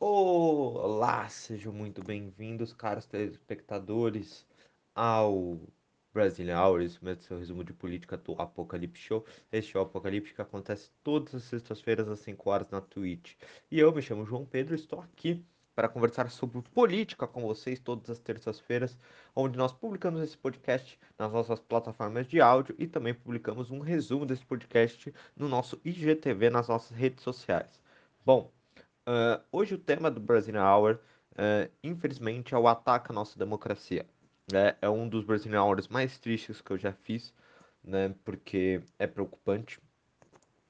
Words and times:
Olá, 0.00 1.28
sejam 1.28 1.72
muito 1.72 2.04
bem-vindos, 2.04 2.72
caros 2.72 3.04
telespectadores, 3.04 4.46
ao 4.94 5.58
Brazilian 6.14 6.56
Hour, 6.60 6.82
isso 6.82 7.04
mesmo, 7.04 7.24
seu 7.24 7.36
resumo 7.36 7.64
de 7.64 7.72
política 7.72 8.16
do 8.16 8.40
Apocalipse 8.40 9.02
Show. 9.02 9.26
Este 9.50 9.76
é 9.76 9.80
o 9.80 9.82
Apocalipse 9.82 10.32
que 10.32 10.40
acontece 10.40 10.88
todas 11.02 11.34
as 11.34 11.42
sextas-feiras 11.42 12.08
às 12.08 12.20
5 12.20 12.48
horas 12.48 12.70
na 12.70 12.80
Twitch. 12.80 13.34
E 13.68 13.80
eu 13.80 13.92
me 13.92 14.00
chamo 14.00 14.24
João 14.24 14.46
Pedro 14.46 14.76
e 14.76 14.78
estou 14.78 15.00
aqui 15.00 15.44
para 15.74 15.88
conversar 15.88 16.30
sobre 16.30 16.62
política 16.62 17.26
com 17.26 17.42
vocês 17.42 17.80
todas 17.80 18.08
as 18.08 18.20
terças-feiras, 18.20 18.96
onde 19.34 19.58
nós 19.58 19.72
publicamos 19.72 20.22
esse 20.22 20.38
podcast 20.38 20.96
nas 21.18 21.32
nossas 21.32 21.58
plataformas 21.58 22.28
de 22.28 22.40
áudio 22.40 22.72
e 22.78 22.86
também 22.86 23.14
publicamos 23.14 23.72
um 23.72 23.80
resumo 23.80 24.24
desse 24.24 24.46
podcast 24.46 25.12
no 25.34 25.48
nosso 25.48 25.80
IGTV, 25.84 26.50
nas 26.50 26.68
nossas 26.68 26.96
redes 26.96 27.24
sociais. 27.24 27.80
Bom, 28.24 28.52
Uh, 29.08 29.42
hoje 29.50 29.74
o 29.74 29.78
tema 29.78 30.10
do 30.10 30.20
Brazilian 30.20 30.62
Hour, 30.62 30.98
uh, 31.32 31.72
infelizmente, 31.82 32.54
é 32.54 32.58
o 32.58 32.68
ataque 32.68 33.10
à 33.10 33.14
nossa 33.14 33.38
democracia. 33.38 34.04
É, 34.52 34.76
é 34.82 34.90
um 34.90 35.08
dos 35.08 35.24
Brazilian 35.24 35.62
Hours 35.62 35.88
mais 35.88 36.18
tristes 36.18 36.60
que 36.60 36.70
eu 36.70 36.76
já 36.76 36.92
fiz, 36.92 37.32
né, 37.82 38.14
porque 38.22 38.82
é 38.98 39.06
preocupante 39.06 39.80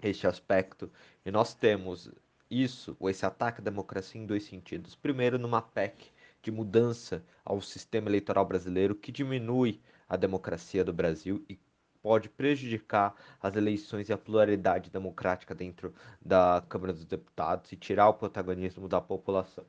este 0.00 0.28
aspecto. 0.28 0.88
E 1.26 1.32
nós 1.32 1.52
temos 1.52 2.12
isso, 2.48 2.96
ou 3.00 3.10
esse 3.10 3.26
ataque 3.26 3.60
à 3.60 3.64
democracia, 3.64 4.20
em 4.20 4.26
dois 4.26 4.44
sentidos. 4.44 4.94
Primeiro, 4.94 5.36
numa 5.36 5.60
PEC 5.60 6.12
de 6.40 6.52
mudança 6.52 7.24
ao 7.44 7.60
sistema 7.60 8.08
eleitoral 8.08 8.46
brasileiro 8.46 8.94
que 8.94 9.10
diminui 9.10 9.80
a 10.08 10.16
democracia 10.16 10.84
do 10.84 10.92
Brasil 10.92 11.44
e 11.48 11.58
pode 12.02 12.28
prejudicar 12.28 13.14
as 13.42 13.56
eleições 13.56 14.08
e 14.08 14.12
a 14.12 14.18
pluralidade 14.18 14.90
democrática 14.90 15.54
dentro 15.54 15.94
da 16.20 16.62
Câmara 16.68 16.92
dos 16.92 17.04
Deputados 17.04 17.72
e 17.72 17.76
tirar 17.76 18.08
o 18.08 18.14
protagonismo 18.14 18.88
da 18.88 19.00
população. 19.00 19.64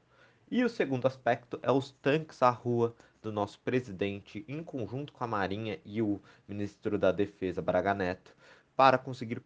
E 0.52 0.64
o 0.64 0.70
segundo 0.70 1.06
aspecto 1.06 1.60
é 1.62 1.72
os 1.72 1.92
tanques 1.92 2.42
à 2.42 2.50
rua 2.50 2.96
do 3.22 3.32
nosso 3.32 3.60
presidente, 3.60 4.44
em 4.48 4.64
conjunto 4.64 5.14
com 5.14 5.24
a 5.24 5.28
Marinha 5.28 5.80
e 5.86 6.02
o 6.02 6.22
ministro 6.48 6.98
da 6.98 7.12
Defesa, 7.12 7.62
Braga 7.62 7.94
Neto, 7.94 8.34
para 8.76 8.98
conseguir 8.98 9.44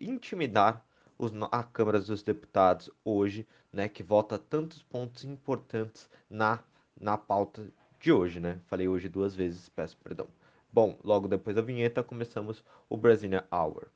intimidar 0.00 0.84
os, 1.18 1.32
a 1.50 1.62
Câmara 1.64 2.00
dos 2.00 2.22
Deputados 2.22 2.90
hoje, 3.04 3.46
né, 3.72 3.88
que 3.88 4.02
vota 4.02 4.38
tantos 4.38 4.82
pontos 4.82 5.24
importantes 5.24 6.08
na, 6.30 6.60
na 7.00 7.18
pauta 7.18 7.66
de 7.98 8.12
hoje, 8.12 8.38
né? 8.38 8.60
Falei 8.66 8.88
hoje 8.88 9.08
duas 9.08 9.34
vezes, 9.34 9.68
peço 9.68 9.96
perdão. 9.98 10.28
Bom, 10.72 10.98
logo 11.04 11.28
depois 11.28 11.54
da 11.54 11.60
vinheta 11.60 12.02
começamos 12.02 12.64
o 12.88 12.96
Brazilian 12.96 13.44
Hour. 13.52 13.88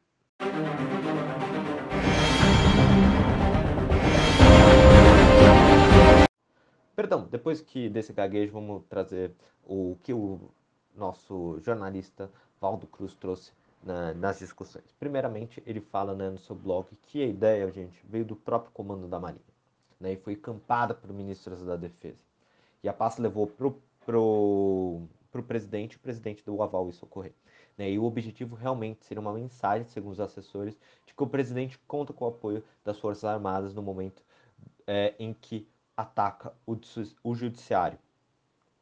Perdão, 6.95 7.27
depois 7.31 7.63
que 7.63 7.89
desse 7.89 8.13
gaguejo, 8.13 8.53
vamos 8.53 8.83
trazer 8.91 9.33
o 9.65 9.97
que 10.03 10.13
o 10.13 10.51
nosso 10.95 11.59
jornalista 11.61 12.31
Valdo 12.61 12.87
Cruz 12.87 13.15
trouxe 13.15 13.53
na, 13.83 14.13
nas 14.13 14.39
discussões. 14.39 14.95
Primeiramente, 14.99 15.63
ele 15.67 15.81
fala 15.81 16.15
né, 16.15 16.29
no 16.29 16.39
seu 16.39 16.55
blog 16.55 16.89
que 17.07 17.23
a 17.23 17.27
ideia, 17.27 17.71
gente, 17.71 17.99
veio 18.07 18.27
do 18.27 18.37
próprio 18.37 18.71
comando 18.73 19.09
da 19.09 19.19
Marinha 19.19 19.41
né, 19.99 20.13
e 20.13 20.17
foi 20.17 20.37
campada 20.37 20.93
por 20.93 21.11
ministros 21.11 21.63
da 21.63 21.77
Defesa. 21.77 22.21
E 22.83 22.89
a 22.89 22.93
pasta 22.93 23.23
levou 23.23 23.47
pro, 23.47 23.81
pro 24.05 25.01
para 25.37 25.45
o 25.45 25.47
presidente, 25.47 25.97
o 25.97 26.01
presidente 26.01 26.45
deu 26.45 26.55
o 26.55 26.63
aval 26.63 26.89
isso 26.89 27.05
ocorrer. 27.05 27.35
Né? 27.77 27.91
E 27.91 27.99
o 27.99 28.05
objetivo 28.05 28.57
realmente 28.57 29.05
seria 29.05 29.21
uma 29.21 29.33
mensagem, 29.33 29.87
segundo 29.87 30.13
os 30.13 30.21
assessores, 30.21 30.77
de 31.05 31.15
que 31.15 31.23
o 31.23 31.27
presidente 31.27 31.79
conta 31.87 32.13
com 32.13 32.25
o 32.25 32.29
apoio 32.29 32.65
das 32.85 32.99
Forças 32.99 33.25
Armadas 33.25 33.75
no 33.75 33.83
momento 33.83 34.23
é, 34.87 35.15
em 35.19 35.35
que 35.35 35.69
ataca 35.97 36.53
o, 36.67 36.77
o 37.23 37.35
judiciário. 37.35 37.99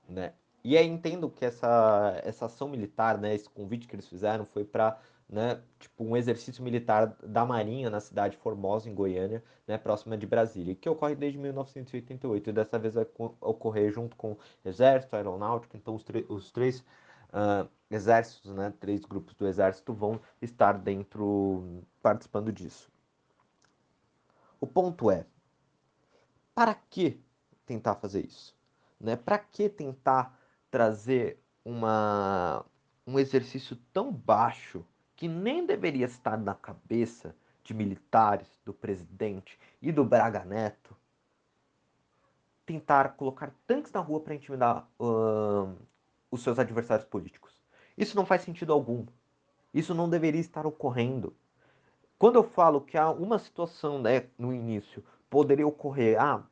Né? 0.09 0.33
E 0.65 0.79
aí 0.79 0.87
entendo 0.87 1.29
que 1.29 1.45
essa, 1.45 2.19
essa 2.25 2.47
ação 2.47 2.69
militar, 2.69 3.19
né, 3.19 3.35
esse 3.35 3.49
convite 3.51 3.87
que 3.87 3.95
eles 3.95 4.09
fizeram 4.09 4.47
foi 4.47 4.65
para 4.65 4.99
né, 5.29 5.61
tipo 5.79 6.05
um 6.05 6.17
exercício 6.17 6.63
militar 6.63 7.17
da 7.23 7.45
Marinha 7.45 7.91
na 7.91 8.01
cidade 8.01 8.37
Formosa, 8.39 8.89
em 8.89 8.95
Goiânia, 8.95 9.45
né, 9.67 9.77
próxima 9.77 10.17
de 10.17 10.27
Brasília, 10.27 10.75
que 10.75 10.89
ocorre 10.89 11.15
desde 11.15 11.39
1988 11.39 12.49
e 12.49 12.53
dessa 12.53 12.79
vez 12.79 12.95
vai 12.95 13.07
ocorrer 13.41 13.93
junto 13.93 14.17
com 14.17 14.39
Exército, 14.65 15.15
Aeronáutica, 15.17 15.77
então 15.77 15.95
os, 15.95 16.05
os 16.29 16.51
três 16.51 16.81
uh, 16.81 17.69
exércitos, 17.91 18.55
né, 18.55 18.73
três 18.81 19.05
grupos 19.05 19.35
do 19.35 19.47
Exército 19.47 19.93
vão 19.93 20.19
estar 20.41 20.79
dentro, 20.79 21.83
participando 22.03 22.51
disso. 22.51 22.91
O 24.59 24.67
ponto 24.67 25.11
é, 25.11 25.27
para 26.55 26.75
que 26.75 27.21
tentar 27.67 27.97
fazer 27.97 28.25
isso? 28.25 28.57
Né? 28.99 29.17
Para 29.17 29.39
que 29.39 29.69
tentar 29.69 30.39
trazer 30.75 31.39
uma, 31.65 32.67
um 33.07 33.17
exercício 33.17 33.79
tão 33.93 34.11
baixo 34.11 34.85
que 35.15 35.29
nem 35.29 35.65
deveria 35.65 36.05
estar 36.05 36.37
na 36.37 36.53
cabeça 36.53 37.33
de 37.63 37.73
militares, 37.73 38.49
do 38.65 38.75
presidente 38.75 39.57
e 39.81 39.93
do 39.93 40.05
Braga 40.05 40.45
Neto, 40.45 40.97
tentar 42.67 43.11
colocar 43.11 43.55
tanques 43.69 43.93
na 43.93 44.01
rua 44.01 44.19
para 44.19 44.35
intimidar 44.35 44.89
uh, 44.99 45.73
os 46.29 46.43
seus 46.43 46.59
adversários 46.59 47.07
políticos. 47.07 47.55
Isso 47.97 48.17
não 48.17 48.27
faz 48.27 48.43
sentido 48.43 48.73
algum. 48.73 49.07
Isso 49.73 49.95
não 49.95 50.11
deveria 50.11 50.41
estar 50.41 50.67
ocorrendo. 50.67 51.37
Quando 52.19 52.35
eu 52.35 52.43
falo 52.43 52.81
que 52.81 52.99
há 52.99 53.13
uma 53.13 53.39
situação 53.39 54.03
né, 54.03 54.27
no 54.37 54.53
início 54.53 55.05
poderia 55.31 55.67
ocorrer, 55.67 56.21
ah, 56.21 56.43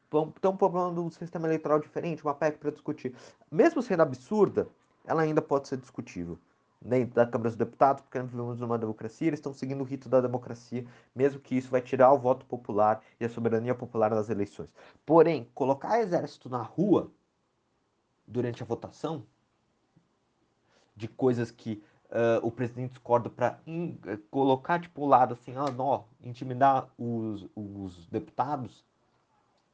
propondo 0.41 1.05
um 1.05 1.11
sistema 1.11 1.47
eleitoral 1.49 1.81
diferente, 1.81 2.25
uma 2.25 2.35
PEC 2.35 2.59
para 2.59 2.71
discutir, 2.71 3.15
mesmo 3.53 3.83
sendo 3.83 4.03
absurda, 4.03 4.67
ela 5.05 5.23
ainda 5.23 5.43
pode 5.43 5.69
ser 5.69 5.77
discutível 5.77 6.39
dentro 6.81 7.15
da 7.15 7.27
Câmara 7.27 7.51
dos 7.51 7.57
Deputados, 7.57 8.03
porque 8.03 8.21
vivemos 8.21 8.59
numa 8.59 8.79
democracia, 8.79 9.29
eles 9.29 9.39
estão 9.39 9.53
seguindo 9.53 9.83
o 9.83 9.85
rito 9.85 10.09
da 10.09 10.21
democracia, 10.21 10.85
mesmo 11.15 11.39
que 11.39 11.55
isso 11.55 11.71
vai 11.71 11.81
tirar 11.81 12.13
o 12.13 12.19
voto 12.19 12.45
popular 12.47 13.03
e 13.21 13.25
a 13.25 13.29
soberania 13.29 13.75
popular 13.75 14.11
nas 14.11 14.31
eleições. 14.31 14.69
Porém, 15.07 15.49
colocar 15.55 16.01
exército 16.01 16.49
na 16.49 16.63
rua 16.63 17.11
durante 18.27 18.63
a 18.63 18.67
votação 18.67 19.25
de 20.97 21.07
coisas 21.07 21.51
que 21.51 21.83
uh, 22.11 22.47
o 22.47 22.51
presidente 22.51 22.93
discorda 22.93 23.31
para 23.31 23.61
uh, 23.67 24.19
colocar 24.31 24.81
tipo 24.81 25.03
o 25.03 25.07
lado 25.07 25.35
assim, 25.35 25.55
ah, 25.57 25.71
não, 25.71 26.05
intimidar 26.23 26.89
os, 26.99 27.47
os 27.55 28.07
deputados, 28.09 28.85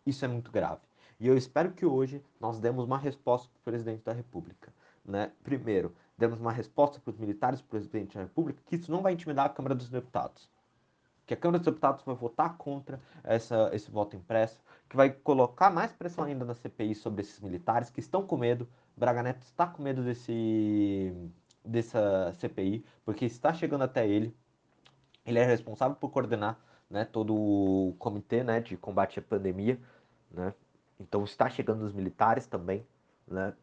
isso 0.04 0.24
é 0.24 0.28
muito 0.28 0.50
grave. 0.50 0.87
E 1.20 1.26
eu 1.26 1.36
espero 1.36 1.72
que 1.72 1.84
hoje 1.84 2.22
nós 2.40 2.60
demos 2.60 2.84
uma 2.84 2.98
resposta 2.98 3.48
para 3.48 3.60
o 3.60 3.64
presidente 3.64 4.04
da 4.04 4.12
República. 4.12 4.72
Né? 5.04 5.32
Primeiro, 5.42 5.94
demos 6.16 6.38
uma 6.40 6.52
resposta 6.52 7.00
para 7.00 7.10
os 7.10 7.18
militares, 7.18 7.60
para 7.60 7.66
o 7.66 7.70
presidente 7.70 8.16
da 8.16 8.22
República, 8.22 8.62
que 8.66 8.76
isso 8.76 8.92
não 8.92 9.02
vai 9.02 9.14
intimidar 9.14 9.46
a 9.46 9.48
Câmara 9.48 9.74
dos 9.74 9.88
Deputados. 9.88 10.48
Que 11.26 11.34
a 11.34 11.36
Câmara 11.36 11.58
dos 11.58 11.66
Deputados 11.66 12.04
vai 12.04 12.14
votar 12.14 12.56
contra 12.56 13.00
essa, 13.24 13.70
esse 13.72 13.90
voto 13.90 14.16
impresso, 14.16 14.62
que 14.88 14.96
vai 14.96 15.10
colocar 15.10 15.70
mais 15.70 15.92
pressão 15.92 16.24
ainda 16.24 16.44
na 16.44 16.54
CPI 16.54 16.94
sobre 16.94 17.22
esses 17.22 17.40
militares 17.40 17.90
que 17.90 18.00
estão 18.00 18.24
com 18.24 18.36
medo. 18.36 18.68
Braga 18.96 19.22
Neto 19.22 19.42
está 19.42 19.66
com 19.66 19.82
medo 19.82 20.02
desse, 20.02 21.12
dessa 21.64 22.32
CPI, 22.34 22.84
porque 23.04 23.24
está 23.24 23.52
chegando 23.52 23.82
até 23.82 24.06
ele. 24.08 24.34
Ele 25.26 25.38
é 25.38 25.44
responsável 25.44 25.96
por 25.96 26.10
coordenar 26.10 26.58
né, 26.88 27.04
todo 27.04 27.34
o 27.34 27.94
comitê 27.98 28.42
né, 28.42 28.60
de 28.60 28.76
combate 28.76 29.18
à 29.18 29.22
pandemia. 29.22 29.78
Né? 30.30 30.54
Então 30.98 31.24
está 31.24 31.48
chegando 31.48 31.82
os 31.82 31.92
militares 31.92 32.46
também. 32.46 32.86
Né? 33.26 33.54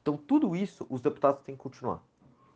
Então, 0.00 0.16
tudo 0.16 0.54
isso 0.54 0.86
os 0.90 1.00
deputados 1.00 1.42
têm 1.42 1.56
que 1.56 1.62
continuar. 1.62 2.02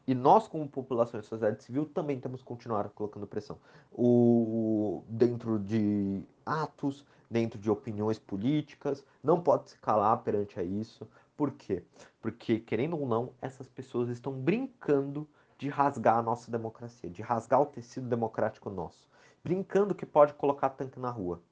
E 0.06 0.14
nós, 0.14 0.48
como 0.48 0.66
população 0.68 1.20
e 1.20 1.22
sociedade 1.22 1.62
civil, 1.62 1.84
também 1.84 2.18
temos 2.18 2.40
que 2.40 2.46
continuar 2.46 2.88
colocando 2.90 3.26
pressão. 3.26 3.58
O, 3.92 5.02
dentro 5.08 5.58
de 5.58 6.22
atos, 6.46 7.04
dentro 7.30 7.58
de 7.58 7.70
opiniões 7.70 8.18
políticas, 8.18 9.04
não 9.22 9.40
pode 9.40 9.70
se 9.70 9.78
calar 9.78 10.18
perante 10.22 10.58
a 10.58 10.62
isso. 10.62 11.06
Por 11.36 11.52
quê? 11.52 11.84
Porque, 12.22 12.58
querendo 12.58 12.98
ou 12.98 13.06
não, 13.06 13.32
essas 13.40 13.68
pessoas 13.68 14.08
estão 14.08 14.32
brincando 14.32 15.28
de 15.58 15.68
rasgar 15.68 16.16
a 16.18 16.22
nossa 16.22 16.50
democracia, 16.50 17.10
de 17.10 17.20
rasgar 17.20 17.60
o 17.60 17.66
tecido 17.66 18.08
democrático 18.08 18.70
nosso. 18.70 19.08
Brincando 19.44 19.94
que 19.94 20.06
pode 20.06 20.32
colocar 20.34 20.70
tanque 20.70 20.98
na 20.98 21.10
rua. 21.10 21.42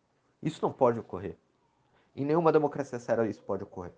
Isso 0.47 0.63
não 0.63 0.73
pode 0.73 1.01
ocorrer. 1.01 1.37
Em 2.15 2.25
nenhuma 2.25 2.53
democracia 2.53 3.01
séria 3.01 3.29
isso 3.29 3.43
pode 3.43 3.65
ocorrer. 3.65 3.93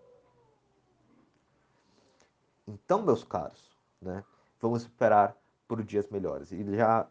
Então, 2.66 3.02
meus 3.02 3.22
caros, 3.22 3.70
né, 4.00 4.24
vamos 4.58 4.80
esperar 4.80 5.36
por 5.68 5.82
dias 5.82 6.08
melhores. 6.08 6.50
E 6.50 6.64
já 6.74 7.06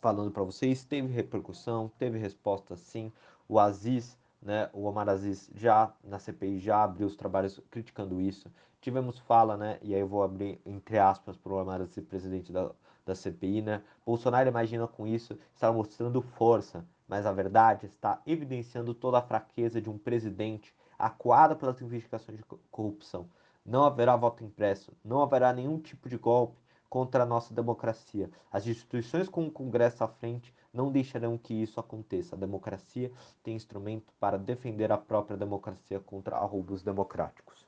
falando 0.00 0.30
para 0.30 0.42
vocês, 0.42 0.82
teve 0.82 1.08
repercussão, 1.08 1.92
teve 1.98 2.16
resposta 2.16 2.74
sim. 2.74 3.12
O 3.46 3.58
Aziz, 3.58 4.16
né, 4.40 4.70
o 4.72 4.84
Omar 4.84 5.10
Aziz 5.10 5.50
já 5.54 5.92
na 6.02 6.18
CPI 6.18 6.58
já 6.58 6.82
abriu 6.82 7.06
os 7.06 7.16
trabalhos 7.16 7.60
criticando 7.70 8.18
isso. 8.18 8.50
Tivemos 8.80 9.18
fala, 9.18 9.58
né, 9.58 9.78
e 9.82 9.94
aí 9.94 10.00
eu 10.00 10.08
vou 10.08 10.22
abrir 10.22 10.58
entre 10.64 10.98
aspas 10.98 11.36
para 11.36 11.52
o 11.52 11.60
Omar 11.60 11.82
Aziz, 11.82 12.02
presidente 12.06 12.50
da, 12.50 12.70
da 13.04 13.14
CPI, 13.14 13.60
né. 13.60 13.82
Bolsonaro 14.06 14.48
imagina 14.48 14.88
com 14.88 15.06
isso 15.06 15.38
estar 15.54 15.70
mostrando 15.70 16.22
força 16.22 16.82
mas 17.10 17.26
a 17.26 17.32
verdade 17.32 17.86
está 17.86 18.22
evidenciando 18.24 18.94
toda 18.94 19.18
a 19.18 19.22
fraqueza 19.22 19.82
de 19.82 19.90
um 19.90 19.98
presidente 19.98 20.72
acuado 20.96 21.56
pelas 21.56 21.82
investigações 21.82 22.38
de 22.38 22.44
corrupção. 22.70 23.28
Não 23.66 23.82
haverá 23.82 24.14
voto 24.14 24.44
impresso, 24.44 24.92
não 25.04 25.20
haverá 25.20 25.52
nenhum 25.52 25.80
tipo 25.80 26.08
de 26.08 26.16
golpe 26.16 26.56
contra 26.88 27.24
a 27.24 27.26
nossa 27.26 27.52
democracia. 27.52 28.30
As 28.52 28.64
instituições 28.64 29.28
com 29.28 29.44
o 29.44 29.50
Congresso 29.50 30.04
à 30.04 30.08
frente 30.08 30.54
não 30.72 30.92
deixarão 30.92 31.36
que 31.36 31.52
isso 31.52 31.80
aconteça. 31.80 32.36
A 32.36 32.38
democracia 32.38 33.10
tem 33.42 33.56
instrumento 33.56 34.12
para 34.20 34.38
defender 34.38 34.92
a 34.92 34.96
própria 34.96 35.36
democracia 35.36 35.98
contra 35.98 36.38
roubos 36.38 36.80
democráticos. 36.80 37.66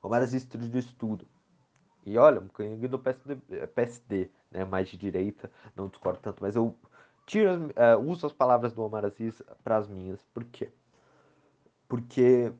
O 0.00 0.08
Brasil 0.08 0.38
estuda 0.38 0.78
estudo. 0.78 1.26
E 2.06 2.16
olha, 2.16 2.40
um 2.40 2.46
bocadinho 2.46 2.88
do 2.88 3.00
PSD, 3.00 3.36
PSD, 3.74 4.30
né, 4.48 4.64
mais 4.64 4.88
de 4.88 4.96
direita, 4.96 5.50
não 5.74 5.88
discordo 5.88 6.20
tanto, 6.20 6.40
mas 6.40 6.54
eu 6.54 6.74
tiro, 7.28 7.66
uh, 7.66 8.10
uso 8.10 8.26
as 8.26 8.32
palavras 8.32 8.72
do 8.72 8.82
Omar 8.82 9.04
Aziz 9.04 9.42
para 9.62 9.76
as 9.76 9.86
minhas. 9.86 10.24
Por 10.32 10.44
quê? 10.44 10.70
Porque 11.86 12.52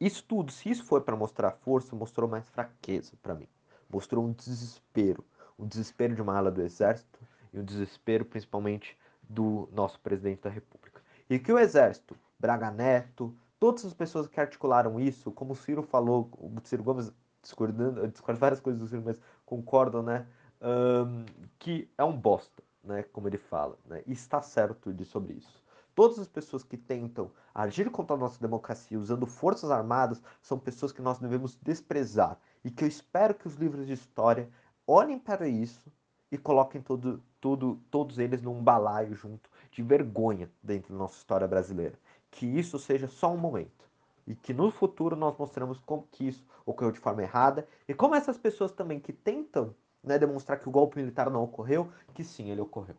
isso 0.00 0.24
tudo, 0.24 0.50
se 0.50 0.70
isso 0.70 0.84
foi 0.84 1.00
para 1.00 1.14
mostrar 1.14 1.52
força, 1.52 1.94
mostrou 1.94 2.28
mais 2.28 2.48
fraqueza 2.48 3.12
para 3.22 3.34
mim. 3.34 3.46
Mostrou 3.90 4.24
um 4.24 4.32
desespero, 4.32 5.24
um 5.58 5.66
desespero 5.66 6.14
de 6.14 6.22
uma 6.22 6.36
ala 6.36 6.50
do 6.50 6.62
exército 6.62 7.18
e 7.52 7.58
um 7.58 7.64
desespero 7.64 8.24
principalmente 8.24 8.96
do 9.22 9.68
nosso 9.72 10.00
presidente 10.00 10.42
da 10.42 10.50
República. 10.50 11.02
E 11.28 11.38
que 11.38 11.52
o 11.52 11.58
exército, 11.58 12.16
Braga 12.38 12.70
Neto, 12.70 13.36
todas 13.60 13.84
as 13.84 13.92
pessoas 13.92 14.26
que 14.26 14.40
articularam 14.40 14.98
isso, 14.98 15.30
como 15.30 15.52
o 15.52 15.56
Ciro 15.56 15.82
falou, 15.82 16.30
o 16.38 16.52
Ciro 16.64 16.82
Gomes 16.82 17.12
discordando, 17.42 18.06
discordo 18.08 18.40
várias 18.40 18.60
coisas 18.60 18.80
do 18.80 18.88
Ciro, 18.88 19.02
mas 19.04 19.20
concordam, 19.44 20.02
né? 20.02 20.26
Um, 20.60 21.24
que 21.58 21.88
é 21.96 22.02
um 22.02 22.16
bosta, 22.16 22.62
né? 22.88 23.04
Como 23.04 23.28
ele 23.28 23.38
fala, 23.38 23.78
né? 23.86 24.02
E 24.06 24.12
está 24.12 24.40
certo 24.40 24.92
de 24.92 25.04
sobre 25.04 25.34
isso. 25.34 25.62
Todas 25.94 26.18
as 26.18 26.28
pessoas 26.28 26.62
que 26.62 26.76
tentam 26.76 27.30
agir 27.54 27.90
contra 27.90 28.16
a 28.16 28.18
nossa 28.18 28.40
democracia 28.40 28.98
usando 28.98 29.26
forças 29.26 29.70
armadas 29.70 30.22
são 30.40 30.58
pessoas 30.58 30.92
que 30.92 31.02
nós 31.02 31.18
devemos 31.18 31.56
desprezar 31.60 32.38
e 32.64 32.70
que 32.70 32.84
eu 32.84 32.88
espero 32.88 33.34
que 33.34 33.46
os 33.46 33.54
livros 33.56 33.86
de 33.86 33.92
história 33.92 34.48
olhem 34.86 35.18
para 35.18 35.46
isso 35.46 35.92
e 36.30 36.38
coloquem 36.38 36.80
todo, 36.80 37.22
todo, 37.40 37.80
todos 37.90 38.18
eles 38.18 38.42
num 38.42 38.62
balaio 38.62 39.14
junto 39.14 39.50
de 39.70 39.82
vergonha 39.82 40.50
dentro 40.62 40.92
da 40.92 40.98
nossa 40.98 41.16
história 41.16 41.48
brasileira. 41.48 41.98
Que 42.30 42.46
isso 42.46 42.78
seja 42.78 43.08
só 43.08 43.32
um 43.32 43.36
momento 43.36 43.88
e 44.26 44.34
que 44.34 44.52
no 44.52 44.70
futuro 44.70 45.16
nós 45.16 45.36
mostramos 45.36 45.80
como 45.80 46.06
que 46.12 46.28
isso 46.28 46.46
ocorreu 46.64 46.92
de 46.92 47.00
forma 47.00 47.22
errada 47.22 47.66
e 47.88 47.94
como 47.94 48.14
essas 48.14 48.38
pessoas 48.38 48.70
também 48.70 49.00
que 49.00 49.12
tentam 49.12 49.74
né, 50.08 50.18
demonstrar 50.18 50.58
que 50.58 50.68
o 50.68 50.72
golpe 50.72 50.98
militar 50.98 51.30
não 51.30 51.44
ocorreu, 51.44 51.92
que 52.14 52.24
sim, 52.24 52.50
ele 52.50 52.60
ocorreu. 52.60 52.96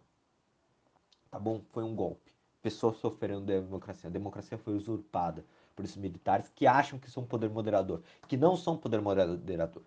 Tá 1.30 1.40
bom? 1.40 1.62
Foi 1.72 1.84
um 1.84 1.96
golpe. 1.96 2.34
Pessoas 2.62 2.98
sofreram 2.98 3.44
da 3.44 3.54
democracia. 3.54 4.10
A 4.10 4.14
democracia 4.14 4.58
foi 4.58 4.76
usurpada 4.76 5.46
por 5.76 5.86
esses 5.86 5.98
militares 5.98 6.50
que 6.56 6.68
acham 6.68 7.00
que 7.00 7.10
são 7.10 7.26
poder 7.26 7.50
moderador, 7.50 8.02
que 8.28 8.38
não 8.38 8.56
são 8.56 8.78
poder 8.78 9.02
moderador. 9.02 9.84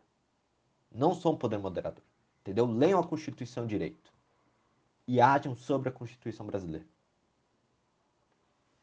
Não 0.90 1.14
são 1.14 1.36
poder 1.36 1.58
moderador. 1.58 2.02
Entendeu? 2.40 2.66
Leiam 2.66 2.98
a 2.98 3.06
Constituição 3.06 3.66
direito. 3.66 4.12
E 5.06 5.20
ajam 5.20 5.54
sobre 5.54 5.88
a 5.88 5.92
Constituição 5.92 6.46
brasileira. 6.46 6.86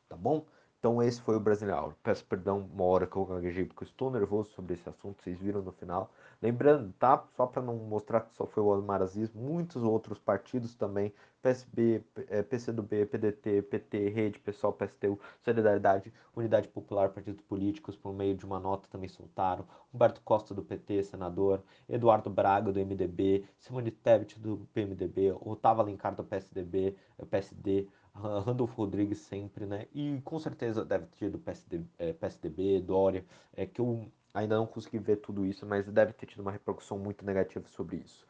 Tá 0.07 0.15
bom? 0.15 0.45
Então 0.79 1.03
esse 1.03 1.21
foi 1.21 1.35
o 1.35 1.39
Brasileiro. 1.41 1.93
Peço 2.01 2.25
perdão 2.25 2.59
uma 2.73 2.85
hora 2.85 3.05
que 3.05 3.15
eu 3.17 3.25
gaguejei 3.25 3.65
porque 3.65 3.83
eu 3.83 3.87
estou 3.87 4.09
nervoso 4.09 4.49
sobre 4.51 4.75
esse 4.75 4.87
assunto, 4.87 5.21
vocês 5.21 5.37
viram 5.37 5.61
no 5.61 5.73
final. 5.73 6.09
Lembrando, 6.41 6.93
tá? 6.97 7.21
Só 7.35 7.45
para 7.45 7.61
não 7.61 7.75
mostrar 7.75 8.21
que 8.21 8.33
só 8.33 8.45
foi 8.45 8.63
o 8.63 8.67
Osmar 8.67 9.01
Aziz, 9.01 9.29
muitos 9.33 9.83
outros 9.83 10.17
partidos 10.19 10.73
também, 10.75 11.13
PSB, 11.41 12.01
PCdoB, 12.49 13.05
PDT, 13.07 13.61
PT, 13.63 14.09
Rede, 14.09 14.39
Pessoal, 14.39 14.71
PSTU, 14.71 15.19
Solidariedade, 15.43 16.13
Unidade 16.33 16.69
Popular, 16.69 17.09
partidos 17.09 17.41
políticos, 17.41 17.97
por 17.97 18.13
meio 18.13 18.35
de 18.35 18.45
uma 18.45 18.59
nota 18.59 18.87
também 18.89 19.09
soltaram. 19.09 19.65
Humberto 19.93 20.21
Costa 20.21 20.53
do 20.53 20.63
PT, 20.63 21.03
senador, 21.03 21.61
Eduardo 21.89 22.29
Braga 22.29 22.71
do 22.71 22.79
MDB, 22.79 23.45
Simone 23.57 23.91
Tebet 23.91 24.39
do 24.39 24.65
PMDB, 24.73 25.33
Otávio 25.41 25.81
Alencar 25.81 26.15
do 26.15 26.23
PSDB, 26.23 26.95
PSD, 27.29 27.85
Randolfo 28.19 28.75
Rodrigues 28.75 29.19
sempre, 29.19 29.65
né? 29.65 29.87
E 29.93 30.21
com 30.23 30.39
certeza 30.39 30.83
deve 30.83 31.05
ter 31.07 31.29
do 31.29 31.39
PSD, 31.39 31.81
é, 31.97 32.13
PSDB, 32.13 32.81
Dória, 32.81 33.25
é 33.53 33.65
que 33.65 33.81
eu 33.81 34.07
ainda 34.33 34.57
não 34.57 34.67
consegui 34.67 34.99
ver 34.99 35.17
tudo 35.17 35.45
isso, 35.45 35.65
mas 35.65 35.85
deve 35.87 36.13
ter 36.13 36.25
tido 36.25 36.41
uma 36.41 36.51
repercussão 36.51 36.97
muito 36.97 37.25
negativa 37.25 37.67
sobre 37.67 37.97
isso. 37.97 38.25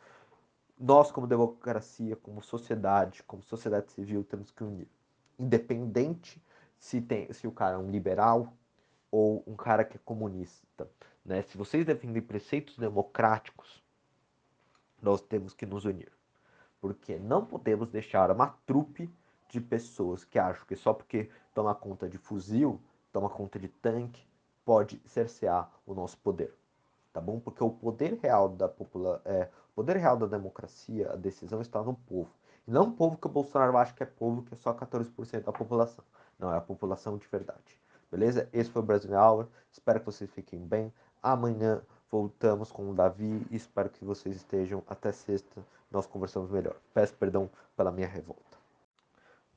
Nós, 0.80 1.12
como 1.12 1.28
democracia, 1.28 2.16
como 2.16 2.42
sociedade, 2.42 3.24
como 3.24 3.44
sociedade 3.44 3.92
civil, 3.92 4.24
temos 4.24 4.50
que 4.50 4.64
unir. 4.64 4.88
Independente 5.38 6.42
se, 6.78 7.02
tem, 7.02 7.32
se 7.34 7.46
o 7.48 7.52
cara 7.52 7.76
é 7.76 7.78
um 7.78 7.92
liberal 7.92 8.54
ou 9.12 9.44
um 9.46 9.56
cara 9.56 9.84
que 9.84 9.98
é 9.98 10.00
comunista. 10.06 10.90
Né? 11.26 11.42
Se 11.44 11.58
vocês 11.58 11.86
defendem 11.86 12.22
preceitos 12.22 12.78
democráticos, 12.78 13.84
nós 15.02 15.22
temos 15.22 15.54
que 15.54 15.66
nos 15.66 15.84
unir. 15.84 16.12
Porque 16.80 17.18
não 17.18 17.46
podemos 17.46 17.90
deixar 17.90 18.32
uma 18.32 18.48
trupe 18.66 19.10
de 19.50 19.60
pessoas 19.60 20.24
que 20.24 20.40
acham 20.40 20.66
que 20.66 20.75
só 20.75 20.94
porque 20.94 21.30
toma 21.54 21.74
conta 21.75 22.07
de 22.07 22.18
fuzil, 22.18 22.80
toma 23.12 23.30
conta 23.30 23.60
de 23.60 23.68
tanque, 23.68 24.25
pode 24.63 25.01
cercear 25.06 25.69
o 25.86 25.94
nosso 25.94 26.18
poder. 26.19 26.54
Tá 27.12 27.19
bom? 27.19 27.40
Porque 27.40 27.63
o 27.63 27.72
poder 27.72 28.19
real 28.22 28.50
da 28.50 28.69
popula 28.69 29.22
é, 29.25 29.50
o 29.72 29.75
poder 29.75 29.98
real 29.98 30.16
da 30.16 30.28
democracia, 30.28 31.12
a 31.12 31.16
decisão 31.16 31.60
está 31.62 31.81
no 31.81 31.96
povo. 31.96 32.30
E 32.68 32.72
não 32.72 32.84
o 32.84 32.92
povo 32.92 33.18
que 33.18 33.25
o 33.25 33.30
Bolsonaro 33.30 33.75
acha 33.78 33.94
que 33.94 34.04
é 34.04 34.06
povo, 34.06 34.44
que 34.44 34.54
é 34.54 34.57
só 34.57 34.74
14% 34.74 35.44
da 35.44 35.52
população. 35.52 36.06
Não, 36.38 36.54
é 36.54 36.57
a 36.57 36.62
população 36.62 37.18
de 37.18 37.28
verdade. 37.28 37.80
Beleza? 38.12 38.48
Esse 38.54 38.69
foi 38.69 38.81
o 38.81 38.86
Brasil 38.86 39.12
Hour. 39.12 39.48
Espero 39.72 40.00
que 40.00 40.06
vocês 40.06 40.30
fiquem 40.31 40.60
bem. 40.60 40.94
Amanhã 41.22 41.81
voltamos 42.12 42.72
com 42.72 42.90
o 42.90 42.94
Davi 42.94 43.45
e 43.50 43.56
espero 43.56 43.90
que 43.90 44.06
vocês 44.06 44.36
estejam 44.36 44.84
até 44.88 45.12
sexta. 45.12 45.63
Nós 45.90 46.06
conversamos 46.06 46.52
melhor. 46.52 46.75
Peço 46.94 47.16
perdão 47.16 47.50
pela 47.75 47.92
minha 47.92 48.07
revolta. 48.07 48.59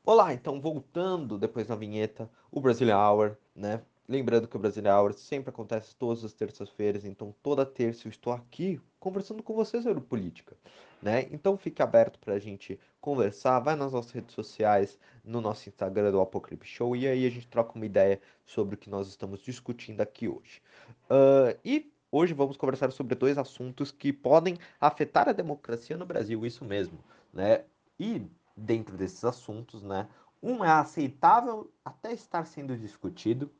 Olá, 0.05 0.35
então 0.35 0.61
voltando 0.61 1.39
depois 1.39 1.69
da 1.69 1.77
vinheta, 1.77 2.29
o 2.51 2.61
Brazilian 2.61 2.99
Hour, 2.99 3.37
né? 3.55 3.81
Lembrando 4.09 4.49
que 4.49 4.57
o 4.57 4.59
Brazilian 4.59 4.99
Hour 4.99 5.13
sempre 5.13 5.51
acontece 5.51 5.95
todas 5.95 6.25
as 6.25 6.33
terças-feiras, 6.33 7.05
então 7.05 7.33
toda 7.41 7.65
terça 7.65 8.09
eu 8.09 8.11
estou 8.11 8.33
aqui 8.33 8.81
conversando 8.99 9.45
com 9.45 9.55
vocês 9.55 9.85
sobre 9.85 10.03
política, 10.03 10.57
né? 11.01 11.29
Então 11.31 11.57
fique 11.57 11.81
aberto 11.81 12.19
para 12.19 12.35
a 12.35 12.39
gente 12.41 12.81
conversar, 13.01 13.61
vai 13.61 13.77
nas 13.77 13.93
nossas 13.93 14.11
redes 14.11 14.35
sociais, 14.35 14.99
no 15.25 15.41
nosso 15.41 15.69
Instagram 15.69 16.11
do 16.11 16.21
Apocalipse 16.21 16.69
Show 16.69 16.97
e 16.97 17.07
aí 17.07 17.25
a 17.25 17.31
gente 17.31 17.47
troca 17.47 17.77
uma 17.77 17.87
ideia 17.87 18.21
sobre 18.45 18.75
o 18.75 18.79
que 18.79 18.91
nós 18.91 19.07
estamos 19.07 19.41
discutindo 19.41 20.01
aqui 20.01 20.27
hoje. 20.27 20.61
Uh, 21.05 21.57
e 21.65 21.93
hoje 22.11 22.35
vamos 22.35 22.57
conversar 22.57 22.91
sobre 22.91 23.15
dois 23.15 23.39
assuntos 23.39 23.93
que 23.93 24.13
podem 24.13 24.59
afetar 24.81 25.29
a 25.29 25.33
democracia 25.33 25.97
no 25.97 26.05
Brasil, 26.05 26.45
isso 26.45 26.65
mesmo, 26.65 26.99
né? 27.33 27.63
E 28.01 28.27
dentro 28.57 28.97
desses 28.97 29.25
assuntos, 29.25 29.83
né? 29.83 30.09
Um 30.43 30.65
é 30.65 30.71
aceitável 30.71 31.71
até 31.85 32.13
estar 32.13 32.45
sendo 32.47 32.77
discutido 32.77 33.51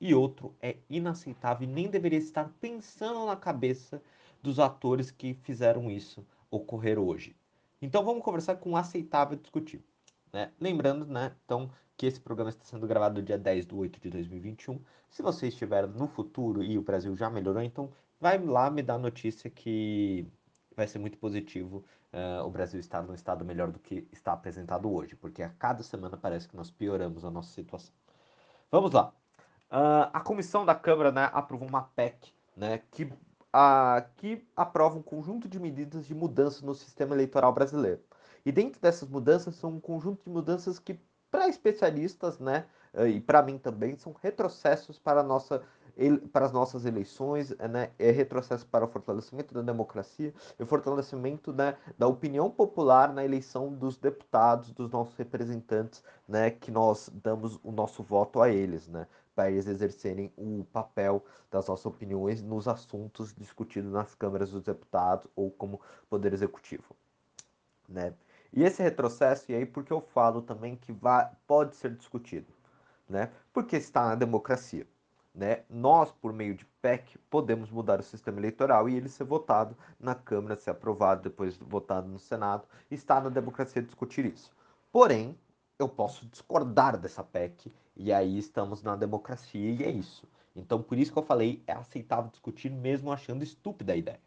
e 0.00 0.14
outro 0.14 0.54
é 0.60 0.76
inaceitável 0.88 1.68
e 1.68 1.72
nem 1.72 1.88
deveria 1.88 2.18
estar 2.18 2.50
pensando 2.60 3.26
na 3.26 3.36
cabeça 3.36 4.02
dos 4.42 4.58
atores 4.58 5.10
que 5.10 5.34
fizeram 5.34 5.90
isso 5.90 6.26
ocorrer 6.50 6.98
hoje. 6.98 7.36
Então 7.80 8.04
vamos 8.04 8.22
conversar 8.22 8.56
com 8.56 8.76
aceitável 8.76 9.36
discutível. 9.36 9.86
Né? 10.32 10.52
Lembrando, 10.60 11.06
né, 11.06 11.34
então, 11.44 11.70
que 11.96 12.06
esse 12.06 12.20
programa 12.20 12.50
está 12.50 12.64
sendo 12.64 12.86
gravado 12.86 13.22
dia 13.22 13.36
10 13.36 13.66
de 13.66 13.74
8 13.74 14.00
de 14.00 14.10
2021. 14.10 14.80
Se 15.10 15.22
você 15.22 15.48
estiver 15.48 15.86
no 15.86 16.06
futuro 16.06 16.62
e 16.62 16.78
o 16.78 16.82
Brasil 16.82 17.14
já 17.16 17.28
melhorou, 17.28 17.62
então 17.62 17.90
vai 18.18 18.38
lá 18.38 18.70
me 18.70 18.82
dar 18.82 18.98
notícia 18.98 19.50
que 19.50 20.26
vai 20.76 20.86
ser 20.86 20.98
muito 20.98 21.18
positivo 21.18 21.84
uh, 22.12 22.44
o 22.44 22.50
Brasil 22.50 22.80
estar 22.80 23.02
num 23.02 23.14
estado 23.14 23.44
melhor 23.44 23.70
do 23.70 23.78
que 23.78 24.06
está 24.12 24.32
apresentado 24.32 24.92
hoje, 24.92 25.16
porque 25.16 25.42
a 25.42 25.48
cada 25.50 25.82
semana 25.82 26.16
parece 26.16 26.48
que 26.48 26.56
nós 26.56 26.70
pioramos 26.70 27.24
a 27.24 27.30
nossa 27.30 27.52
situação. 27.52 27.92
Vamos 28.70 28.92
lá. 28.92 29.12
Uh, 29.70 30.10
a 30.12 30.20
comissão 30.20 30.64
da 30.64 30.74
Câmara 30.74 31.12
né, 31.12 31.30
aprovou 31.32 31.68
uma 31.68 31.82
PEC 31.82 32.32
né, 32.56 32.82
que, 32.90 33.04
uh, 33.04 34.04
que 34.16 34.44
aprova 34.56 34.98
um 34.98 35.02
conjunto 35.02 35.48
de 35.48 35.60
medidas 35.60 36.06
de 36.06 36.14
mudança 36.14 36.64
no 36.64 36.74
sistema 36.74 37.14
eleitoral 37.14 37.52
brasileiro. 37.52 38.00
E 38.44 38.50
dentro 38.50 38.80
dessas 38.80 39.08
mudanças 39.08 39.54
são 39.56 39.70
um 39.74 39.80
conjunto 39.80 40.24
de 40.24 40.30
mudanças 40.30 40.78
que, 40.78 40.98
para 41.30 41.48
especialistas, 41.48 42.38
né, 42.38 42.64
e 43.06 43.20
para 43.20 43.42
mim 43.42 43.58
também, 43.58 43.96
são 43.96 44.16
retrocessos 44.20 44.98
para 44.98 45.20
a 45.20 45.22
nossa 45.22 45.62
para 46.32 46.46
as 46.46 46.52
nossas 46.52 46.84
eleições, 46.86 47.52
é, 47.58 47.68
né, 47.68 47.90
é 47.98 48.10
retrocesso 48.10 48.66
para 48.66 48.84
o 48.84 48.88
fortalecimento 48.88 49.52
da 49.52 49.60
democracia 49.60 50.32
e 50.58 50.64
fortalecimento 50.64 51.52
né, 51.52 51.76
da 51.98 52.06
opinião 52.06 52.50
popular 52.50 53.12
na 53.12 53.24
eleição 53.24 53.72
dos 53.72 53.98
deputados, 53.98 54.72
dos 54.72 54.90
nossos 54.90 55.14
representantes, 55.16 56.02
né, 56.26 56.50
que 56.50 56.70
nós 56.70 57.10
damos 57.22 57.60
o 57.62 57.70
nosso 57.70 58.02
voto 58.02 58.40
a 58.40 58.48
eles, 58.48 58.88
né, 58.88 59.06
para 59.34 59.50
eles 59.50 59.66
exercerem 59.66 60.32
o 60.36 60.64
papel 60.72 61.24
das 61.50 61.66
nossas 61.68 61.86
opiniões 61.86 62.42
nos 62.42 62.66
assuntos 62.66 63.34
discutidos 63.34 63.92
nas 63.92 64.14
câmaras 64.14 64.50
dos 64.50 64.62
deputados 64.62 65.28
ou 65.36 65.50
como 65.50 65.80
poder 66.08 66.32
executivo, 66.32 66.96
né. 67.88 68.14
E 68.52 68.64
esse 68.64 68.82
retrocesso, 68.82 69.50
e 69.52 69.54
aí 69.54 69.64
porque 69.64 69.92
eu 69.92 70.00
falo 70.00 70.42
também 70.42 70.76
que 70.76 70.92
vai, 70.92 71.30
pode 71.46 71.76
ser 71.76 71.94
discutido, 71.94 72.52
né? 73.08 73.30
Porque 73.52 73.76
está 73.76 74.08
na 74.08 74.14
democracia. 74.16 74.86
Né? 75.34 75.62
Nós, 75.70 76.10
por 76.10 76.32
meio 76.32 76.54
de 76.54 76.64
PEC, 76.82 77.16
podemos 77.30 77.70
mudar 77.70 78.00
o 78.00 78.02
sistema 78.02 78.38
eleitoral 78.38 78.88
e 78.88 78.96
ele 78.96 79.08
ser 79.08 79.24
votado 79.24 79.76
na 79.98 80.14
Câmara, 80.14 80.56
ser 80.56 80.70
aprovado, 80.70 81.22
depois 81.22 81.56
votado 81.56 82.08
no 82.08 82.18
Senado. 82.18 82.66
Está 82.90 83.20
na 83.20 83.28
democracia 83.28 83.82
discutir 83.82 84.24
isso. 84.24 84.50
Porém, 84.92 85.38
eu 85.78 85.88
posso 85.88 86.26
discordar 86.26 86.98
dessa 86.98 87.22
PEC 87.22 87.72
e 87.96 88.12
aí 88.12 88.38
estamos 88.38 88.82
na 88.82 88.96
democracia 88.96 89.70
e 89.70 89.84
é 89.84 89.90
isso. 89.90 90.26
Então, 90.54 90.82
por 90.82 90.98
isso 90.98 91.12
que 91.12 91.18
eu 91.18 91.22
falei, 91.22 91.62
é 91.66 91.72
aceitável 91.72 92.30
discutir 92.30 92.70
mesmo 92.70 93.12
achando 93.12 93.42
estúpida 93.42 93.92
a 93.92 93.96
ideia. 93.96 94.20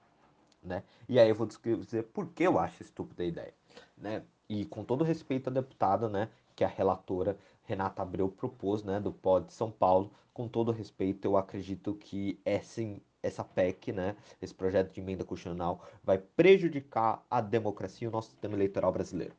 Né? 0.63 0.83
E 1.10 1.19
aí 1.19 1.27
eu 1.27 1.36
vou 1.36 1.45
dizer 1.45 2.03
por 2.03 2.27
que 2.29 2.43
eu 2.43 2.57
acho 2.57 2.81
estúpida 2.81 3.24
a 3.24 3.25
ideia. 3.25 3.53
Né? 3.98 4.24
E 4.48 4.65
com 4.65 4.83
todo 4.83 5.03
respeito 5.03 5.50
à 5.50 5.53
deputada, 5.53 6.07
né, 6.07 6.29
que 6.55 6.63
é 6.63 6.67
a 6.67 6.69
relatora 6.69 7.38
Renata 7.63 8.01
Abreu 8.01 8.29
propôs, 8.29 8.84
né, 8.84 9.00
do 9.00 9.12
POD 9.12 9.53
São 9.53 9.72
Paulo, 9.72 10.12
com 10.34 10.48
todo 10.48 10.72
respeito, 10.72 11.25
eu 11.25 11.38
acredito 11.38 11.93
que 11.93 12.39
essa, 12.43 12.82
essa 13.22 13.43
PEC, 13.43 13.91
né, 13.91 14.15
esse 14.41 14.53
projeto 14.53 14.91
de 14.91 15.00
emenda 15.00 15.24
constitucional, 15.24 15.82
vai 16.03 16.17
prejudicar 16.17 17.24
a 17.29 17.39
democracia 17.39 18.05
e 18.05 18.10
o 18.10 18.12
nosso 18.12 18.29
sistema 18.29 18.55
eleitoral 18.55 18.91
brasileiro. 18.91 19.36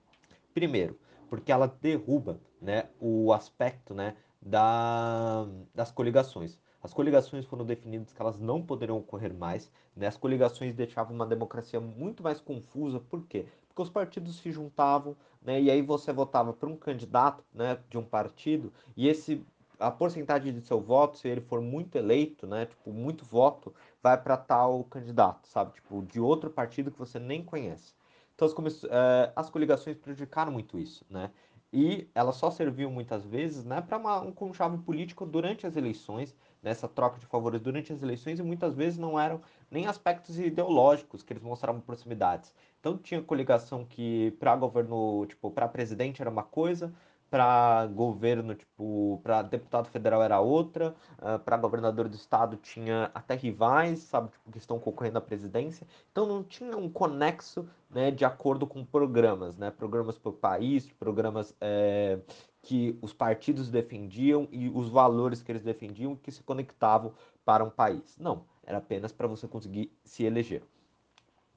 Primeiro, 0.53 0.99
porque 1.29 1.51
ela 1.51 1.67
derruba 1.67 2.39
né, 2.61 2.89
o 3.01 3.33
aspecto 3.33 3.93
né, 3.93 4.17
da, 4.41 5.47
das 5.75 5.91
coligações. 5.91 6.59
As 6.83 6.93
coligações 6.93 7.47
foram 7.47 7.65
definidas 7.65 8.13
que 8.13 8.21
elas 8.21 8.39
não 8.39 8.63
poderiam 8.63 8.99
ocorrer 8.99 9.33
mais. 9.33 9.73
Né? 9.97 10.07
As 10.07 10.19
coligações 10.19 10.75
deixavam 10.75 11.15
uma 11.15 11.27
democracia 11.27 11.81
muito 11.81 12.23
mais 12.23 12.41
confusa. 12.41 13.01
Por 13.01 13.27
quê? 13.27 13.47
Porque 13.67 13.81
os 13.83 13.89
partidos 13.89 14.37
se 14.37 14.53
juntavam, 14.53 15.17
né? 15.45 15.61
e 15.61 15.71
aí 15.71 15.83
você 15.83 16.13
votava 16.13 16.53
para 16.53 16.69
um 16.69 16.77
candidato 16.77 17.45
né, 17.53 17.79
de 17.89 17.99
um 17.99 18.05
partido, 18.05 18.73
e 18.97 19.07
esse 19.09 19.45
a 19.79 19.91
porcentagem 19.91 20.53
de 20.53 20.61
seu 20.67 20.81
voto, 20.81 21.19
se 21.19 21.29
ele 21.29 21.41
for 21.41 21.61
muito 21.61 21.97
eleito, 21.97 22.47
né, 22.47 22.67
tipo, 22.67 22.93
muito 22.93 23.25
voto, 23.25 23.75
vai 24.03 24.17
para 24.21 24.37
tal 24.37 24.85
candidato, 24.85 25.49
sabe? 25.49 25.75
Tipo, 25.75 26.03
de 26.03 26.21
outro 26.21 26.49
partido 26.51 26.91
que 26.91 26.99
você 26.99 27.19
nem 27.19 27.43
conhece. 27.45 27.93
Então, 28.35 28.47
as, 28.47 28.85
é, 28.85 29.33
as 29.35 29.51
coligações 29.51 29.97
prejudicaram 29.97 30.53
muito 30.53 30.79
isso, 30.79 31.05
né? 31.11 31.31
E 31.73 32.09
elas 32.15 32.37
só 32.37 32.53
serviam 32.53 32.89
muitas 32.91 33.25
vezes 33.25 33.65
né, 33.65 33.81
para 33.81 33.99
um 34.21 34.31
conchave 34.31 34.79
político 34.79 35.27
durante 35.27 35.67
as 35.67 35.75
eleições, 35.75 36.37
nessa 36.63 36.87
troca 36.87 37.19
de 37.19 37.27
favores 37.27 37.61
durante 37.61 37.93
as 37.93 38.01
eleições, 38.01 38.39
e 38.39 38.43
muitas 38.45 38.75
vezes 38.77 38.97
não 38.97 39.19
eram 39.19 39.41
nem 39.69 39.87
aspectos 39.89 40.39
ideológicos 40.39 41.25
que 41.25 41.33
eles 41.33 41.43
mostravam 41.43 41.81
proximidades. 41.81 42.55
Então 42.85 42.99
tinha 42.99 43.23
coligação 43.23 43.83
que 43.83 44.33
para 44.33 44.55
governo, 44.55 45.25
tipo, 45.25 45.51
para 45.51 45.67
presidente 45.67 46.21
era 46.21 46.29
uma 46.29 46.43
coisa, 46.43 46.93
para 47.31 47.87
governo, 47.87 48.55
tipo, 48.55 49.19
para 49.23 49.41
deputado 49.41 49.89
federal 49.89 50.23
era 50.23 50.39
outra, 50.39 50.91
uh, 50.91 51.29
ah, 51.29 51.39
para 51.39 51.57
governador 51.57 52.11
do 52.11 52.15
estado 52.15 52.59
tinha 52.59 53.11
até 53.15 53.35
rivais, 53.37 54.01
sabe, 54.01 54.29
tipo, 54.29 54.53
que 54.53 54.59
estão 54.59 54.79
concorrendo 54.79 55.17
à 55.17 55.21
presidência. 55.23 55.87
Então 56.13 56.27
não 56.27 56.45
tinha 56.45 56.77
um 56.77 56.91
conexo, 56.91 57.67
né, 57.89 58.11
de 58.11 58.27
acordo 58.27 58.67
com 58.67 58.85
programas, 58.85 59.57
né, 59.57 59.71
programas 59.71 60.19
para 60.19 60.29
o 60.29 60.35
país, 60.35 60.87
programas 60.99 61.57
é, 61.63 62.19
que 62.61 62.99
os 63.01 63.15
partidos 63.15 63.71
defendiam 63.71 64.47
e 64.53 64.69
os 64.69 64.91
valores 64.91 65.43
que 65.43 65.51
eles 65.51 65.63
defendiam 65.63 66.15
que 66.15 66.31
se 66.31 66.43
conectavam 66.43 67.15
para 67.47 67.65
um 67.65 67.71
país. 67.71 68.15
Não, 68.19 68.45
era 68.63 68.77
apenas 68.77 69.11
para 69.11 69.27
você 69.27 69.49
conseguir 69.49 69.91
se 70.05 70.25
eleger. 70.25 70.63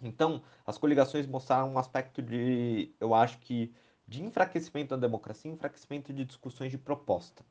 Então, 0.01 0.42
as 0.66 0.77
coligações 0.77 1.25
mostraram 1.25 1.74
um 1.74 1.77
aspecto 1.77 2.22
de, 2.22 2.94
eu 3.00 3.13
acho 3.16 3.39
que 3.39 3.74
de 4.08 4.24
enfraquecimento 4.24 4.89
da 4.96 4.98
democracia, 5.08 5.51
enfraquecimento 5.51 6.13
de 6.13 6.24
discussões 6.24 6.72
de 6.72 6.77
proposta, 6.77 7.44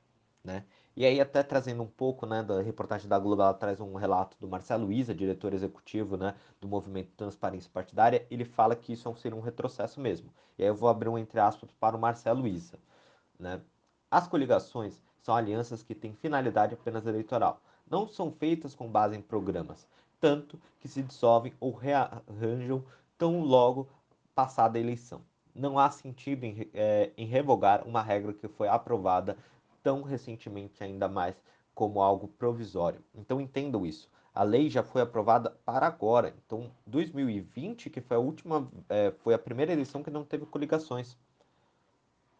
né? 0.43 0.65
E 0.97 1.05
aí 1.05 1.21
até 1.21 1.43
trazendo 1.43 1.83
um 1.83 1.87
pouco, 1.87 2.25
né, 2.25 2.43
da 2.43 2.63
reportagem 2.63 3.07
da 3.09 3.19
Globo, 3.19 3.43
ela 3.43 3.53
traz 3.53 3.81
um 3.81 3.95
relato 3.97 4.37
do 4.41 4.49
Marcelo 4.49 4.91
Isa, 4.91 5.15
diretor 5.15 5.53
executivo, 5.53 6.17
né, 6.17 6.35
do 6.59 6.67
Movimento 6.67 7.11
Transparência 7.17 7.71
Partidária, 7.71 8.27
ele 8.31 8.45
fala 8.47 8.75
que 8.75 8.95
isso 8.95 9.15
seria 9.17 9.37
um 9.37 9.43
retrocesso 9.43 10.01
mesmo. 10.01 10.33
E 10.57 10.63
aí 10.63 10.69
eu 10.69 10.75
vou 10.75 10.89
abrir 10.89 11.11
um 11.11 11.19
entre 11.19 11.39
aspas 11.39 11.71
para 11.73 11.97
o 11.97 12.01
Marcelo 12.01 12.47
Isa, 12.47 12.79
né? 13.39 13.61
As 14.11 14.27
coligações 14.27 15.03
são 15.21 15.35
alianças 15.35 15.83
que 15.83 15.95
têm 15.95 16.15
finalidade 16.15 16.75
apenas 16.75 17.05
eleitoral. 17.07 17.61
Não 17.91 18.09
são 18.09 18.31
feitas 18.33 18.75
com 18.75 18.89
base 18.91 19.17
em 19.17 19.21
programas, 19.21 19.87
tanto 20.21 20.61
que 20.81 20.89
se 20.89 21.03
dissolvem 21.03 21.53
ou 21.61 21.73
rearranjam 21.73 22.85
tão 23.19 23.41
logo 23.41 23.89
passada 24.35 24.79
a 24.79 24.81
eleição 24.81 25.23
não 25.57 25.79
há 25.79 25.91
sentido 25.91 26.45
em, 26.45 26.69
é, 26.75 27.11
em 27.17 27.27
revogar 27.27 27.87
uma 27.87 28.03
regra 28.03 28.33
que 28.33 28.47
foi 28.47 28.69
aprovada 28.69 29.37
tão 29.83 30.03
recentemente, 30.03 30.85
ainda 30.85 31.09
mais 31.09 31.35
como 31.75 32.03
algo 32.03 32.29
provisório. 32.29 33.01
Então 33.15 33.41
entendam 33.41 33.87
isso. 33.87 34.09
A 34.35 34.43
lei 34.43 34.69
já 34.69 34.83
foi 34.83 35.01
aprovada 35.01 35.51
para 35.65 35.87
agora. 35.87 36.35
Então, 36.45 36.71
2020, 36.87 37.89
que 37.89 38.03
foi 38.03 38.17
a 38.19 38.21
última, 38.21 38.71
é, 38.89 39.11
foi 39.23 39.33
a 39.33 39.39
primeira 39.39 39.73
eleição 39.73 40.03
que 40.03 40.11
não 40.11 40.25
teve 40.25 40.45
coligações. 40.45 41.17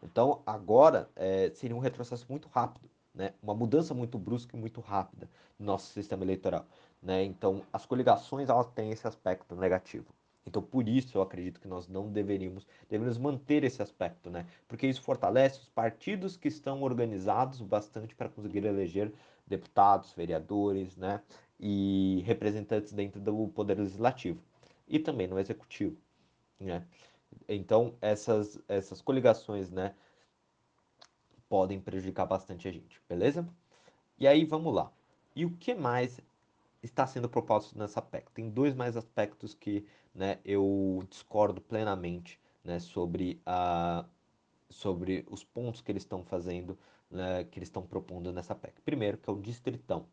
Então, 0.03 0.43
agora 0.45 1.09
é, 1.15 1.49
seria 1.55 1.75
um 1.75 1.79
retrocesso 1.79 2.27
muito 2.29 2.47
rápido, 2.49 2.87
né? 3.17 3.33
Uma 3.41 3.55
mudança 3.55 3.93
muito 3.93 4.17
brusca 4.19 4.55
e 4.55 4.59
muito 4.59 4.79
rápida 4.79 5.27
no 5.59 5.65
nosso 5.65 5.91
sistema 5.91 6.23
eleitoral, 6.23 6.65
né? 7.01 7.23
Então, 7.23 7.63
as 7.73 7.85
coligações 7.85 8.47
elas 8.49 8.67
têm 8.67 8.91
esse 8.91 9.07
aspecto 9.07 9.55
negativo. 9.55 10.05
Então, 10.45 10.61
por 10.61 10.87
isso 10.87 11.17
eu 11.17 11.21
acredito 11.21 11.59
que 11.59 11.67
nós 11.67 11.87
não 11.89 12.09
deveríamos, 12.09 12.65
deveríamos 12.89 13.17
manter 13.17 13.63
esse 13.65 13.81
aspecto, 13.81 14.29
né? 14.29 14.45
Porque 14.67 14.87
isso 14.87 15.01
fortalece 15.01 15.59
os 15.59 15.67
partidos 15.69 16.37
que 16.37 16.47
estão 16.47 16.83
organizados 16.83 17.59
bastante 17.59 18.15
para 18.15 18.29
conseguir 18.29 18.63
eleger 18.63 19.11
deputados, 19.45 20.13
vereadores, 20.13 20.95
né? 20.95 21.21
E 21.59 22.21
representantes 22.25 22.93
dentro 22.93 23.19
do 23.19 23.47
poder 23.49 23.77
legislativo 23.77 24.39
e 24.87 24.99
também 24.99 25.27
no 25.27 25.39
executivo, 25.39 25.97
né? 26.59 26.85
Então, 27.49 27.95
essas, 27.99 28.59
essas 28.67 29.01
coligações, 29.01 29.69
né? 29.69 29.93
Podem 31.49 31.79
prejudicar 31.79 32.25
bastante 32.25 32.67
a 32.67 32.71
gente, 32.71 33.01
beleza? 33.07 33.47
E 34.19 34.27
aí, 34.27 34.45
vamos 34.45 34.73
lá. 34.73 34.91
E 35.35 35.45
o 35.45 35.51
que 35.51 35.73
mais 35.73 36.19
está 36.81 37.05
sendo 37.05 37.29
proposto 37.29 37.77
nessa 37.77 38.01
PEC? 38.01 38.31
Tem 38.31 38.49
dois 38.49 38.73
mais 38.73 38.97
aspectos 38.97 39.53
que 39.53 39.85
né, 40.13 40.39
eu 40.43 41.03
discordo 41.09 41.61
plenamente 41.61 42.39
né, 42.63 42.79
sobre, 42.79 43.41
a, 43.45 44.05
sobre 44.69 45.25
os 45.29 45.43
pontos 45.43 45.81
que 45.81 45.91
eles 45.91 46.03
estão 46.03 46.23
fazendo, 46.23 46.77
né, 47.09 47.43
que 47.45 47.59
eles 47.59 47.69
estão 47.69 47.83
propondo 47.83 48.33
nessa 48.33 48.55
PEC. 48.55 48.81
Primeiro, 48.81 49.17
que 49.17 49.29
é 49.29 49.33
o 49.33 49.39
distritão. 49.39 49.99
O 49.99 50.05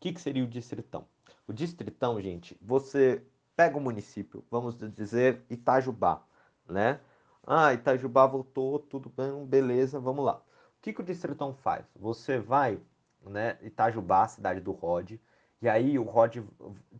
que, 0.00 0.12
que 0.12 0.20
seria 0.20 0.44
o 0.44 0.48
distritão? 0.48 1.06
O 1.48 1.52
distritão, 1.52 2.20
gente, 2.20 2.58
você 2.60 3.22
pega 3.56 3.78
o 3.78 3.80
município, 3.80 4.44
vamos 4.50 4.76
dizer 4.92 5.42
Itajubá, 5.48 6.22
né? 6.68 7.00
Ah, 7.46 7.72
Itajubá 7.72 8.26
voltou, 8.26 8.78
tudo 8.78 9.08
bem, 9.08 9.46
beleza, 9.46 9.98
vamos 9.98 10.24
lá. 10.24 10.42
O 10.78 10.82
que, 10.82 10.92
que 10.92 11.00
o 11.00 11.04
distritão 11.04 11.52
faz? 11.54 11.84
Você 11.96 12.38
vai, 12.38 12.78
né, 13.24 13.58
Itajubá, 13.62 14.26
cidade 14.28 14.60
do 14.60 14.72
Rod, 14.72 15.12
e 15.60 15.68
aí 15.68 15.98
o 15.98 16.04
Rod 16.04 16.38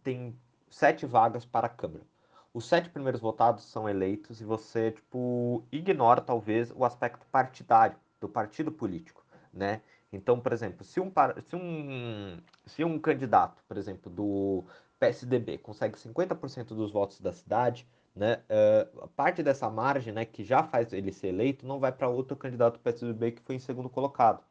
tem 0.02 0.36
sete 0.70 1.06
vagas 1.06 1.44
para 1.44 1.66
a 1.66 1.70
Câmara 1.70 2.04
os 2.56 2.64
sete 2.64 2.88
primeiros 2.88 3.20
votados 3.20 3.64
são 3.64 3.86
eleitos 3.86 4.40
e 4.40 4.44
você, 4.44 4.90
tipo, 4.90 5.62
ignora 5.70 6.22
talvez 6.22 6.72
o 6.74 6.86
aspecto 6.86 7.26
partidário 7.26 7.98
do 8.18 8.26
partido 8.30 8.72
político, 8.72 9.22
né? 9.52 9.82
Então, 10.10 10.40
por 10.40 10.54
exemplo, 10.54 10.82
se 10.82 10.98
um, 10.98 11.12
se 11.44 11.54
um, 11.54 12.38
se 12.64 12.82
um 12.82 12.98
candidato, 12.98 13.62
por 13.68 13.76
exemplo, 13.76 14.10
do 14.10 14.64
PSDB 14.98 15.58
consegue 15.58 15.98
50% 15.98 16.68
dos 16.68 16.90
votos 16.90 17.20
da 17.20 17.30
cidade, 17.30 17.86
né, 18.16 18.42
uh, 18.50 19.08
parte 19.08 19.42
dessa 19.42 19.68
margem, 19.68 20.12
né, 20.12 20.24
que 20.24 20.42
já 20.42 20.62
faz 20.62 20.92
ele 20.92 21.12
ser 21.12 21.28
eleito, 21.28 21.66
não 21.66 21.78
vai 21.78 21.92
para 21.92 22.08
outro 22.08 22.34
candidato 22.34 22.74
do 22.74 22.80
PSDB 22.80 23.32
que 23.32 23.42
foi 23.42 23.56
em 23.56 23.58
segundo 23.58 23.90
colocado. 23.90 24.42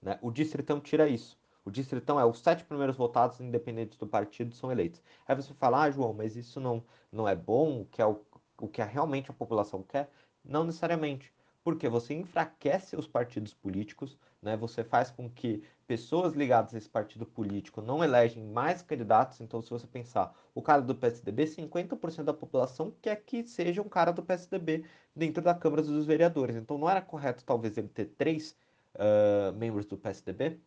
Né? 0.00 0.18
O 0.22 0.30
distritão 0.30 0.80
tira 0.80 1.08
isso. 1.08 1.36
O 1.64 1.70
distritão 1.70 2.18
é 2.18 2.24
os 2.24 2.38
sete 2.38 2.64
primeiros 2.64 2.96
votados, 2.96 3.40
independentes 3.40 3.98
do 3.98 4.06
partido, 4.06 4.54
são 4.54 4.70
eleitos. 4.72 5.02
Aí 5.26 5.34
você 5.34 5.52
fala, 5.54 5.82
ah, 5.82 5.90
João, 5.90 6.14
mas 6.14 6.36
isso 6.36 6.60
não, 6.60 6.82
não 7.12 7.28
é 7.28 7.34
bom, 7.34 7.82
o 7.82 7.86
que 7.86 8.00
é 8.00 8.06
o, 8.06 8.20
o 8.58 8.68
que 8.68 8.80
é 8.80 8.84
realmente 8.84 9.30
a 9.30 9.34
população 9.34 9.82
quer? 9.82 10.10
Não 10.44 10.64
necessariamente. 10.64 11.32
Porque 11.62 11.88
você 11.88 12.14
enfraquece 12.14 12.96
os 12.96 13.06
partidos 13.06 13.52
políticos, 13.52 14.16
né? 14.40 14.56
você 14.56 14.82
faz 14.82 15.10
com 15.10 15.28
que 15.28 15.62
pessoas 15.86 16.32
ligadas 16.32 16.74
a 16.74 16.78
esse 16.78 16.88
partido 16.88 17.26
político 17.26 17.82
não 17.82 18.02
elegem 18.02 18.42
mais 18.44 18.80
candidatos. 18.80 19.40
Então, 19.40 19.60
se 19.60 19.68
você 19.68 19.86
pensar, 19.86 20.34
o 20.54 20.62
cara 20.62 20.80
do 20.80 20.94
PSDB, 20.94 21.44
50% 21.44 22.24
da 22.24 22.32
população 22.32 22.92
quer 23.02 23.16
que 23.16 23.46
seja 23.46 23.82
um 23.82 23.88
cara 23.88 24.10
do 24.12 24.22
PSDB 24.22 24.84
dentro 25.14 25.42
da 25.42 25.54
Câmara 25.54 25.82
dos 25.82 26.06
Vereadores. 26.06 26.56
Então, 26.56 26.78
não 26.78 26.88
era 26.88 27.02
correto, 27.02 27.44
talvez, 27.44 27.76
ele 27.76 27.88
ter 27.88 28.06
três 28.06 28.56
uh, 28.94 29.52
membros 29.56 29.84
do 29.84 29.98
PSDB? 29.98 30.58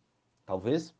talvez. 0.45 0.93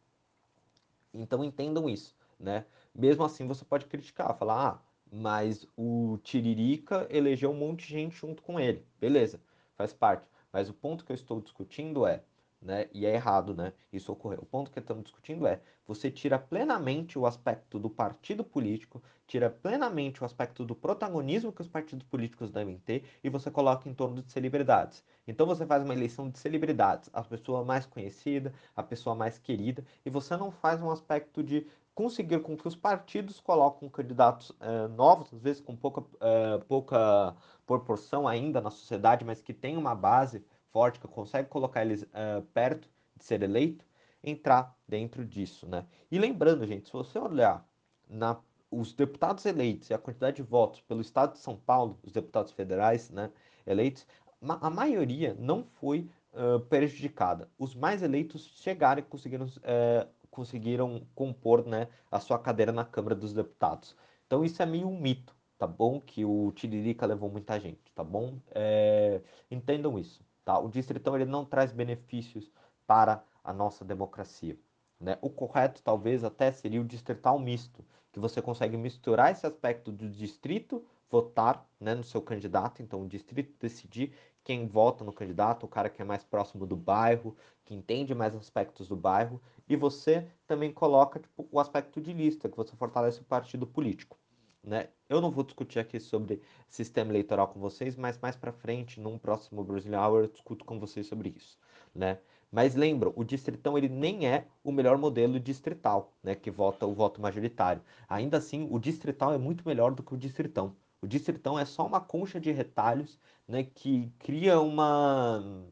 Então 1.13 1.43
entendam 1.43 1.89
isso, 1.89 2.15
né? 2.39 2.65
Mesmo 2.93 3.23
assim 3.23 3.47
você 3.47 3.63
pode 3.63 3.85
criticar, 3.85 4.35
falar, 4.37 4.67
ah, 4.67 4.79
Mas 5.11 5.67
o 5.77 6.17
Tiririca 6.23 7.07
elegeu 7.09 7.51
um 7.51 7.55
monte 7.55 7.85
de 7.87 7.93
gente 7.93 8.15
junto 8.15 8.41
com 8.41 8.59
ele. 8.59 8.83
Beleza, 8.99 9.39
faz 9.83 9.93
parte. 9.93 10.25
Mas 10.51 10.69
o 10.69 10.73
ponto 10.73 11.03
que 11.03 11.11
eu 11.11 11.15
estou 11.15 11.41
discutindo 11.41 12.07
é, 12.07 12.23
né, 12.61 12.87
e 12.93 13.05
é 13.05 13.13
errado, 13.13 13.53
né, 13.53 13.73
isso 13.91 14.11
ocorreu. 14.11 14.39
O 14.41 14.45
ponto 14.45 14.71
que 14.71 14.79
estamos 14.79 15.03
discutindo 15.03 15.45
é, 15.45 15.59
você 15.85 16.09
tira 16.09 16.39
plenamente 16.39 17.19
o 17.19 17.25
aspecto 17.25 17.77
do 17.77 17.89
partido 17.89 18.43
político, 18.43 19.03
tira 19.27 19.49
plenamente 19.49 20.21
o 20.21 20.25
aspecto 20.25 20.63
do 20.63 20.73
protagonismo 20.73 21.51
que 21.51 21.61
os 21.61 21.67
partidos 21.67 22.07
políticos 22.07 22.49
devem 22.49 22.77
ter 22.77 23.03
e 23.21 23.29
você 23.29 23.51
coloca 23.51 23.89
em 23.89 23.93
torno 23.93 24.21
de 24.21 24.31
celebridades. 24.31 25.03
Então 25.27 25.45
você 25.45 25.65
faz 25.65 25.83
uma 25.83 25.93
eleição 25.93 26.29
de 26.29 26.39
celebridades, 26.39 27.09
a 27.11 27.21
pessoa 27.23 27.65
mais 27.65 27.85
conhecida, 27.85 28.53
a 28.73 28.83
pessoa 28.83 29.15
mais 29.15 29.37
querida, 29.37 29.83
e 30.05 30.09
você 30.09 30.37
não 30.37 30.51
faz 30.51 30.81
um 30.81 30.89
aspecto 30.89 31.43
de 31.43 31.67
conseguir 31.95 32.39
com 32.41 32.57
que 32.57 32.67
os 32.67 32.75
partidos 32.75 33.39
colocam 33.39 33.89
candidatos 33.89 34.49
uh, 34.51 34.87
novos, 34.95 35.33
às 35.33 35.41
vezes 35.41 35.61
com 35.61 35.75
pouca, 35.75 36.01
uh, 36.01 36.63
pouca 36.67 37.35
proporção 37.65 38.27
ainda 38.27 38.59
na 38.59 38.71
sociedade, 38.71 39.23
mas 39.23 39.41
que 39.41 39.53
tem 39.53 39.77
uma 39.77 39.93
base 39.93 40.43
forte, 40.71 40.99
que 40.99 41.07
consegue 41.07 41.49
colocar 41.49 41.83
eles 41.83 42.03
uh, 42.03 42.41
perto 42.53 42.89
de 43.15 43.23
ser 43.23 43.43
eleito, 43.43 43.85
entrar 44.23 44.75
dentro 44.87 45.23
disso, 45.25 45.67
né? 45.67 45.85
E 46.09 46.17
lembrando, 46.17 46.65
gente, 46.65 46.87
se 46.87 46.93
você 46.93 47.19
olhar 47.19 47.67
na 48.09 48.39
os 48.73 48.91
deputados 48.91 49.45
eleitos 49.45 49.89
e 49.89 49.93
a 49.93 49.99
quantidade 49.99 50.37
de 50.37 50.41
votos 50.41 50.81
pelo 50.81 51.01
estado 51.01 51.33
de 51.33 51.39
São 51.39 51.55
Paulo, 51.55 51.99
os 52.01 52.11
deputados 52.11 52.51
federais, 52.51 53.11
né, 53.11 53.29
eleitos, 53.67 54.07
a 54.41 54.69
maioria 54.69 55.35
não 55.39 55.63
foi 55.63 56.09
uh, 56.33 56.59
prejudicada. 56.61 57.49
Os 57.57 57.75
mais 57.75 58.01
eleitos 58.01 58.51
chegaram 58.55 58.99
e 58.99 59.03
conseguiram 59.03 59.45
uh, 59.45 60.07
conseguiram 60.33 61.05
compor 61.13 61.65
né, 61.65 61.87
a 62.11 62.19
sua 62.19 62.39
cadeira 62.39 62.71
na 62.71 62.83
Câmara 62.83 63.15
dos 63.15 63.33
Deputados. 63.33 63.95
Então 64.25 64.43
isso 64.43 64.61
é 64.61 64.65
meio 64.65 64.87
um 64.87 64.99
mito, 64.99 65.35
tá 65.57 65.67
bom? 65.67 66.01
Que 66.01 66.25
o 66.25 66.51
Tiririca 66.53 67.05
levou 67.05 67.29
muita 67.29 67.59
gente, 67.59 67.91
tá 67.93 68.03
bom? 68.03 68.39
É, 68.51 69.21
entendam 69.49 69.99
isso, 69.99 70.25
tá? 70.43 70.57
O 70.59 70.69
distritão 70.69 71.15
ele 71.15 71.25
não 71.25 71.45
traz 71.45 71.71
benefícios 71.71 72.51
para 72.87 73.23
a 73.43 73.53
nossa 73.53 73.85
democracia. 73.85 74.57
Né? 74.99 75.17
O 75.21 75.29
correto 75.29 75.81
talvez 75.83 76.23
até 76.23 76.51
seria 76.51 76.81
o 76.81 76.85
distrital 76.85 77.37
misto, 77.37 77.85
que 78.11 78.19
você 78.19 78.41
consegue 78.41 78.77
misturar 78.77 79.31
esse 79.31 79.45
aspecto 79.45 79.91
do 79.91 80.09
distrito 80.09 80.83
votar 81.13 81.63
né, 81.79 81.93
no 81.93 82.03
seu 82.03 82.19
candidato, 82.21 82.81
então 82.81 83.03
o 83.03 83.07
distrito 83.07 83.53
decidir 83.59 84.15
quem 84.43 84.67
vota 84.67 85.03
no 85.03 85.13
candidato, 85.13 85.63
o 85.63 85.69
cara 85.69 85.87
que 85.87 86.01
é 86.01 86.05
mais 86.05 86.23
próximo 86.23 86.65
do 86.65 86.75
bairro, 86.75 87.35
que 87.63 87.75
entende 87.75 88.15
mais 88.15 88.35
aspectos 88.35 88.87
do 88.87 88.95
bairro, 88.95 89.39
e 89.73 89.75
você 89.75 90.27
também 90.47 90.71
coloca 90.71 91.19
tipo, 91.19 91.47
o 91.51 91.59
aspecto 91.59 91.99
de 91.99 92.13
lista, 92.13 92.47
que 92.47 92.55
você 92.57 92.75
fortalece 92.75 93.21
o 93.21 93.25
partido 93.25 93.65
político. 93.65 94.17
Né? 94.63 94.87
Eu 95.09 95.19
não 95.19 95.31
vou 95.31 95.43
discutir 95.43 95.79
aqui 95.79 95.99
sobre 95.99 96.41
sistema 96.69 97.11
eleitoral 97.11 97.47
com 97.49 97.59
vocês, 97.59 97.95
mas 97.97 98.17
mais 98.19 98.35
para 98.35 98.53
frente, 98.53 98.99
num 98.99 99.17
próximo 99.17 99.63
Brazilian 99.63 99.99
Hour, 99.99 100.21
eu 100.21 100.27
discuto 100.27 100.63
com 100.63 100.79
vocês 100.79 101.07
sobre 101.07 101.33
isso. 101.35 101.57
Né? 101.93 102.19
Mas 102.51 102.75
lembra, 102.75 103.11
o 103.15 103.23
distritão 103.23 103.77
ele 103.77 103.89
nem 103.89 104.27
é 104.27 104.45
o 104.63 104.71
melhor 104.71 104.97
modelo 104.97 105.39
distrital, 105.39 106.13
né, 106.23 106.35
que 106.35 106.51
vota 106.51 106.85
o 106.85 106.93
voto 106.93 107.19
majoritário. 107.19 107.81
Ainda 108.07 108.37
assim, 108.37 108.67
o 108.69 108.77
distrital 108.77 109.33
é 109.33 109.39
muito 109.39 109.67
melhor 109.67 109.91
do 109.91 110.03
que 110.03 110.13
o 110.13 110.17
distritão. 110.17 110.75
O 111.01 111.07
distritão 111.07 111.57
é 111.57 111.65
só 111.65 111.85
uma 111.85 111.99
concha 111.99 112.39
de 112.39 112.51
retalhos, 112.51 113.19
né, 113.47 113.63
que 113.63 114.13
cria 114.19 114.59
uma 114.61 115.65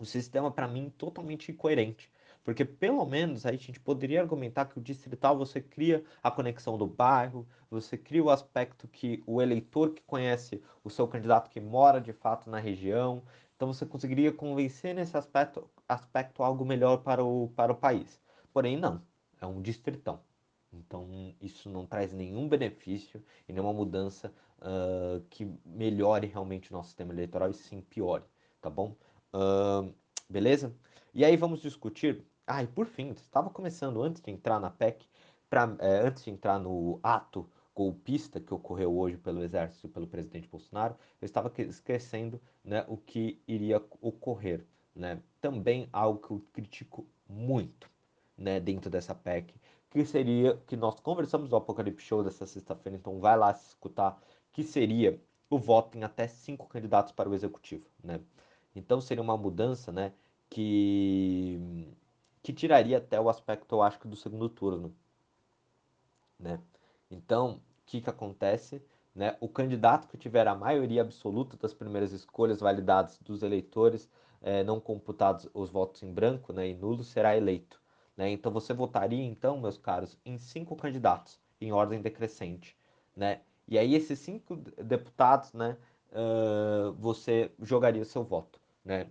um 0.00 0.04
sistema 0.04 0.50
para 0.50 0.68
mim 0.68 0.92
totalmente 0.96 1.50
incoerente. 1.50 2.10
Porque 2.44 2.64
pelo 2.64 3.04
menos 3.06 3.46
aí 3.46 3.56
a 3.56 3.58
gente 3.58 3.80
poderia 3.80 4.20
argumentar 4.20 4.66
que 4.66 4.78
o 4.78 4.82
distrital 4.82 5.36
você 5.36 5.62
cria 5.62 6.04
a 6.22 6.30
conexão 6.30 6.76
do 6.76 6.86
bairro, 6.86 7.48
você 7.70 7.96
cria 7.96 8.22
o 8.22 8.30
aspecto 8.30 8.86
que 8.86 9.24
o 9.26 9.40
eleitor 9.40 9.94
que 9.94 10.02
conhece 10.02 10.62
o 10.84 10.90
seu 10.90 11.08
candidato 11.08 11.48
que 11.48 11.58
mora 11.58 12.00
de 12.00 12.12
fato 12.12 12.50
na 12.50 12.58
região, 12.58 13.22
então 13.56 13.72
você 13.72 13.86
conseguiria 13.86 14.30
convencer 14.30 14.94
nesse 14.94 15.16
aspecto, 15.16 15.68
aspecto 15.88 16.42
algo 16.42 16.66
melhor 16.66 16.98
para 16.98 17.24
o, 17.24 17.48
para 17.56 17.72
o 17.72 17.76
país. 17.76 18.20
Porém, 18.52 18.76
não, 18.76 19.02
é 19.40 19.46
um 19.46 19.62
distritão. 19.62 20.20
Então 20.70 21.08
isso 21.40 21.70
não 21.70 21.86
traz 21.86 22.12
nenhum 22.12 22.48
benefício 22.48 23.22
e 23.48 23.52
nenhuma 23.52 23.72
mudança 23.72 24.32
uh, 24.58 25.20
que 25.30 25.50
melhore 25.64 26.26
realmente 26.26 26.70
o 26.70 26.74
nosso 26.74 26.88
sistema 26.88 27.12
eleitoral 27.12 27.48
e 27.48 27.54
sim 27.54 27.80
piore, 27.80 28.24
tá 28.60 28.68
bom? 28.68 28.94
Uh, 29.32 29.94
beleza? 30.28 30.74
E 31.14 31.24
aí 31.24 31.36
vamos 31.36 31.62
discutir. 31.62 32.24
Ah, 32.46 32.62
e 32.62 32.66
por 32.66 32.86
fim, 32.86 33.10
estava 33.10 33.48
começando 33.48 34.02
antes 34.02 34.20
de 34.20 34.30
entrar 34.30 34.60
na 34.60 34.70
PEC, 34.70 35.06
pra, 35.48 35.74
é, 35.78 36.06
antes 36.06 36.24
de 36.24 36.30
entrar 36.30 36.58
no 36.58 37.00
ato 37.02 37.48
golpista 37.74 38.38
que 38.38 38.52
ocorreu 38.52 38.96
hoje 38.96 39.16
pelo 39.16 39.42
exército 39.42 39.86
e 39.86 39.90
pelo 39.90 40.06
presidente 40.06 40.48
Bolsonaro, 40.48 40.94
eu 41.20 41.26
estava 41.26 41.52
esquecendo 41.58 42.40
né, 42.62 42.84
o 42.86 42.96
que 42.96 43.40
iria 43.48 43.82
ocorrer. 44.00 44.64
Né? 44.94 45.20
Também 45.40 45.88
algo 45.92 46.20
que 46.20 46.30
eu 46.32 46.44
critico 46.52 47.06
muito 47.28 47.90
né, 48.36 48.60
dentro 48.60 48.90
dessa 48.90 49.14
PEC, 49.14 49.54
que 49.90 50.04
seria 50.04 50.56
que 50.66 50.76
nós 50.76 51.00
conversamos 51.00 51.50
no 51.50 51.56
Apocalipse 51.56 52.04
Show 52.06 52.22
dessa 52.22 52.46
sexta-feira, 52.46 52.96
então 52.98 53.18
vai 53.20 53.36
lá 53.36 53.54
se 53.54 53.68
escutar, 53.68 54.20
que 54.52 54.62
seria 54.62 55.20
o 55.48 55.58
voto 55.58 55.96
em 55.96 56.04
até 56.04 56.28
cinco 56.28 56.66
candidatos 56.66 57.12
para 57.12 57.28
o 57.28 57.34
executivo. 57.34 57.86
Né? 58.02 58.20
Então 58.76 59.00
seria 59.00 59.22
uma 59.22 59.36
mudança, 59.36 59.90
né, 59.90 60.12
que 60.50 61.88
que 62.44 62.52
tiraria 62.52 62.98
até 62.98 63.18
o 63.18 63.30
aspecto, 63.30 63.74
eu 63.74 63.82
acho, 63.82 64.06
do 64.06 64.14
segundo 64.14 64.50
turno, 64.50 64.94
né? 66.38 66.60
Então, 67.10 67.54
o 67.54 67.60
que 67.86 68.02
que 68.02 68.10
acontece? 68.10 68.84
Né? 69.14 69.36
O 69.40 69.48
candidato 69.48 70.06
que 70.08 70.18
tiver 70.18 70.46
a 70.46 70.54
maioria 70.54 71.00
absoluta 71.00 71.56
das 71.56 71.72
primeiras 71.72 72.12
escolhas 72.12 72.60
validadas 72.60 73.18
dos 73.22 73.42
eleitores, 73.42 74.10
eh, 74.42 74.62
não 74.62 74.78
computados 74.78 75.48
os 75.54 75.70
votos 75.70 76.02
em 76.02 76.12
branco 76.12 76.52
né, 76.52 76.68
e 76.68 76.74
nulo, 76.74 77.02
será 77.02 77.34
eleito. 77.36 77.80
Né? 78.16 78.30
Então 78.30 78.52
você 78.52 78.74
votaria, 78.74 79.24
então, 79.24 79.58
meus 79.58 79.78
caros, 79.78 80.18
em 80.24 80.36
cinco 80.36 80.76
candidatos, 80.76 81.40
em 81.60 81.72
ordem 81.72 82.02
decrescente. 82.02 82.76
Né? 83.16 83.40
E 83.66 83.78
aí 83.78 83.94
esses 83.94 84.18
cinco 84.18 84.56
deputados, 84.56 85.52
né, 85.54 85.78
uh, 86.12 86.92
você 86.94 87.50
jogaria 87.62 88.02
o 88.02 88.06
seu 88.06 88.22
voto 88.22 88.60
né? 88.84 89.06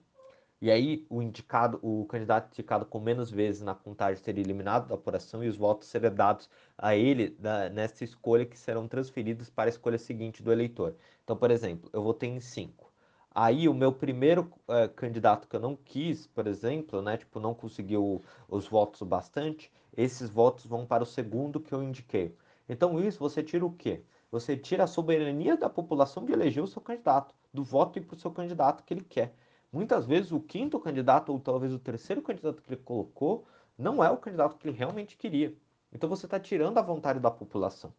E 0.63 0.71
aí 0.71 1.06
o 1.10 1.21
indicado, 1.21 1.78
o 1.82 2.06
candidato 2.06 2.54
indicado 2.54 2.86
com 2.86 2.97
menos 2.97 3.30
vezes 3.30 3.62
na 3.62 3.76
contagem 3.76 4.23
seria 4.23 4.41
eliminado 4.41 4.88
da 4.88 4.95
apuração 4.95 5.43
e 5.43 5.49
os 5.49 5.58
votos 5.58 5.89
seriam 5.89 6.15
dados 6.15 6.49
a 6.78 6.95
ele 6.95 7.32
da, 7.32 7.69
nessa 7.69 8.06
escolha 8.06 8.45
que 8.45 8.58
serão 8.58 8.88
transferidos 8.88 9.49
para 9.49 9.67
a 9.67 9.73
escolha 9.73 9.97
seguinte 9.97 10.41
do 10.41 10.54
eleitor. 10.54 10.95
Então, 11.21 11.36
por 11.36 11.52
exemplo, 11.52 11.89
eu 11.91 12.02
votei 12.02 12.30
em 12.30 12.39
5. 12.39 12.89
Aí 13.36 13.67
o 13.67 13.73
meu 13.73 13.91
primeiro 13.91 14.54
uh, 14.69 14.88
candidato 14.95 15.49
que 15.49 15.56
eu 15.58 15.60
não 15.60 15.76
quis, 15.76 16.28
por 16.28 16.47
exemplo, 16.47 17.02
né, 17.02 17.17
tipo, 17.17 17.41
não 17.41 17.54
conseguiu 17.54 18.21
os 18.47 18.65
votos 18.65 19.02
bastante, 19.02 19.69
esses 19.97 20.30
votos 20.30 20.65
vão 20.65 20.86
para 20.86 21.04
o 21.04 21.06
segundo 21.06 21.60
que 21.60 21.73
eu 21.73 21.84
indiquei. 21.84 22.38
Então 22.69 22.97
isso 23.02 23.19
você 23.19 23.43
tira 23.43 23.65
o 23.65 23.73
quê? 23.73 24.02
Você 24.32 24.56
tira 24.56 24.86
a 24.86 24.88
soberania 24.88 25.58
da 25.58 25.69
população 25.69 26.23
de 26.23 26.32
eleger 26.32 26.63
o 26.63 26.67
seu 26.67 26.82
candidato, 26.82 27.36
do 27.54 27.65
voto 27.65 28.02
para 28.02 28.15
o 28.15 28.19
seu 28.19 28.32
candidato 28.32 28.82
que 28.86 28.93
ele 28.93 29.04
quer. 29.04 29.36
Muitas 29.73 30.05
vezes 30.05 30.31
o 30.31 30.39
quinto 30.39 30.79
candidato, 30.79 31.31
ou 31.31 31.39
talvez 31.39 31.73
o 31.73 31.79
terceiro 31.79 32.21
candidato 32.21 32.62
que 32.62 32.71
ele 32.71 32.81
colocou, 32.83 33.47
não 33.75 34.03
é 34.03 34.09
o 34.12 34.17
candidato 34.17 34.55
que 34.55 34.67
ele 34.67 34.77
realmente 34.77 35.17
queria. 35.17 35.57
Então 35.91 36.07
você 36.07 36.27
está 36.27 36.39
tirando 36.39 36.77
a 36.77 36.81
vontade 36.83 37.19
da 37.19 37.31
população. 37.31 37.91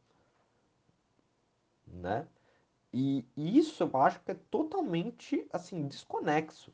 Né? 1.85 2.29
E, 2.93 3.27
isso 3.37 3.83
eu 3.83 3.97
acho 4.01 4.21
que 4.21 4.31
é 4.31 4.37
totalmente 4.53 5.49
assim, 5.53 5.89
desconexo. 5.89 6.73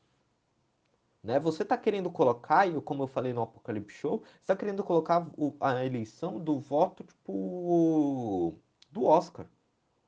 Né? 1.22 1.40
Você 1.40 1.62
está 1.62 1.78
querendo 1.78 2.10
colocar, 2.10 2.68
e 2.68 2.78
como 2.82 3.02
eu 3.02 3.06
falei 3.06 3.32
no 3.32 3.40
Apocalipse 3.40 3.96
Show, 3.96 4.22
está 4.42 4.54
querendo 4.54 4.84
colocar 4.84 5.26
o, 5.34 5.56
a 5.60 5.82
eleição 5.82 6.38
do 6.38 6.58
voto 6.60 7.04
tipo 7.04 8.54
do 8.90 9.04
Oscar. 9.04 9.46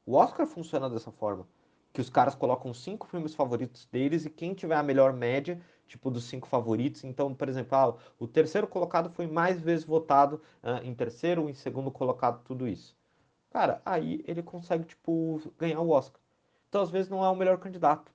O 0.04 0.16
Oscar 0.16 0.46
funciona 0.46 0.90
dessa 0.90 1.10
forma 1.10 1.46
que 1.92 2.00
os 2.00 2.08
caras 2.08 2.34
colocam 2.34 2.72
cinco 2.72 3.06
filmes 3.06 3.34
favoritos 3.34 3.86
deles 3.86 4.24
e 4.24 4.30
quem 4.30 4.54
tiver 4.54 4.76
a 4.76 4.82
melhor 4.82 5.12
média, 5.12 5.60
tipo, 5.86 6.10
dos 6.10 6.24
cinco 6.24 6.48
favoritos. 6.48 7.04
Então, 7.04 7.34
por 7.34 7.48
exemplo, 7.48 7.76
ah, 7.76 7.96
o 8.18 8.26
terceiro 8.26 8.66
colocado 8.66 9.10
foi 9.10 9.26
mais 9.26 9.60
vezes 9.60 9.84
votado 9.84 10.40
uh, 10.62 10.84
em 10.84 10.94
terceiro, 10.94 11.48
em 11.50 11.54
segundo 11.54 11.90
colocado, 11.90 12.42
tudo 12.44 12.66
isso. 12.66 12.96
Cara, 13.50 13.82
aí 13.84 14.24
ele 14.26 14.42
consegue, 14.42 14.84
tipo, 14.84 15.40
ganhar 15.58 15.80
o 15.80 15.90
Oscar. 15.90 16.20
Então, 16.68 16.82
às 16.82 16.90
vezes, 16.90 17.10
não 17.10 17.24
é 17.24 17.28
o 17.28 17.36
melhor 17.36 17.58
candidato. 17.58 18.10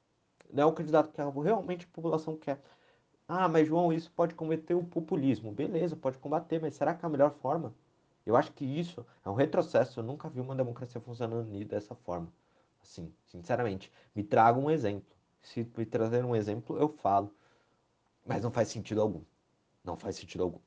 Não 0.51 0.63
é 0.63 0.65
o 0.65 0.73
candidato 0.73 1.11
que 1.11 1.21
realmente 1.43 1.85
a 1.85 1.95
população 1.95 2.35
quer. 2.37 2.61
Ah, 3.27 3.47
mas 3.47 3.67
João, 3.67 3.93
isso 3.93 4.11
pode 4.11 4.33
cometer 4.35 4.73
o 4.73 4.83
populismo. 4.83 5.51
Beleza, 5.51 5.95
pode 5.95 6.17
combater, 6.17 6.59
mas 6.61 6.75
será 6.75 6.95
que 6.95 7.05
é 7.05 7.07
a 7.07 7.09
melhor 7.09 7.31
forma? 7.31 7.75
Eu 8.25 8.35
acho 8.35 8.51
que 8.53 8.65
isso 8.65 9.05
é 9.25 9.29
um 9.29 9.33
retrocesso. 9.35 9.99
Eu 9.99 10.03
nunca 10.03 10.29
vi 10.29 10.39
uma 10.41 10.55
democracia 10.55 10.99
funcionando 11.01 11.65
dessa 11.65 11.95
forma. 11.95 12.31
Assim, 12.87 13.13
sinceramente, 13.25 13.91
me 14.15 14.23
traga 14.23 14.57
um 14.57 14.71
exemplo. 14.71 15.15
Se 15.41 15.69
me 15.77 15.85
trazer 15.85 16.23
um 16.23 16.35
exemplo, 16.35 16.77
eu 16.77 16.87
falo. 16.87 17.35
Mas 18.25 18.43
não 18.43 18.51
faz 18.51 18.69
sentido 18.69 19.01
algum. 19.01 19.21
Não 19.83 19.97
faz 19.97 20.15
sentido 20.15 20.43
algum. 20.43 20.59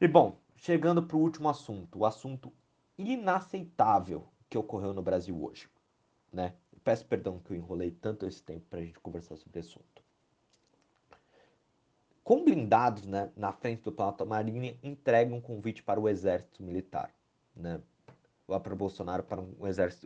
E 0.00 0.06
bom, 0.06 0.36
chegando 0.56 1.02
para 1.02 1.16
o 1.16 1.20
último 1.20 1.48
assunto, 1.48 1.98
o 1.98 2.06
assunto 2.06 2.52
inaceitável 2.98 4.28
que 4.48 4.58
ocorreu 4.58 4.92
no 4.92 5.02
Brasil 5.02 5.42
hoje, 5.42 5.68
né? 6.32 6.54
Peço 6.84 7.06
perdão 7.06 7.38
que 7.38 7.52
eu 7.52 7.56
enrolei 7.56 7.90
tanto 7.90 8.26
esse 8.26 8.42
tempo 8.42 8.66
para 8.68 8.80
a 8.80 8.82
gente 8.82 8.98
conversar 8.98 9.36
sobre 9.36 9.60
esse 9.60 9.70
assunto. 9.70 10.02
Com 12.24 12.44
blindados 12.44 13.06
né, 13.06 13.30
na 13.36 13.52
frente 13.52 13.82
do 13.82 13.92
Planalto, 13.92 14.24
a 14.24 14.26
Marinha 14.26 14.76
entrega 14.82 15.34
um 15.34 15.40
convite 15.40 15.82
para 15.82 16.00
o 16.00 16.08
Exército 16.08 16.62
Militar, 16.62 17.14
né? 17.54 17.80
Lá 18.48 18.58
para 18.58 18.74
Bolsonaro 18.74 19.22
para 19.22 19.40
um, 19.40 19.54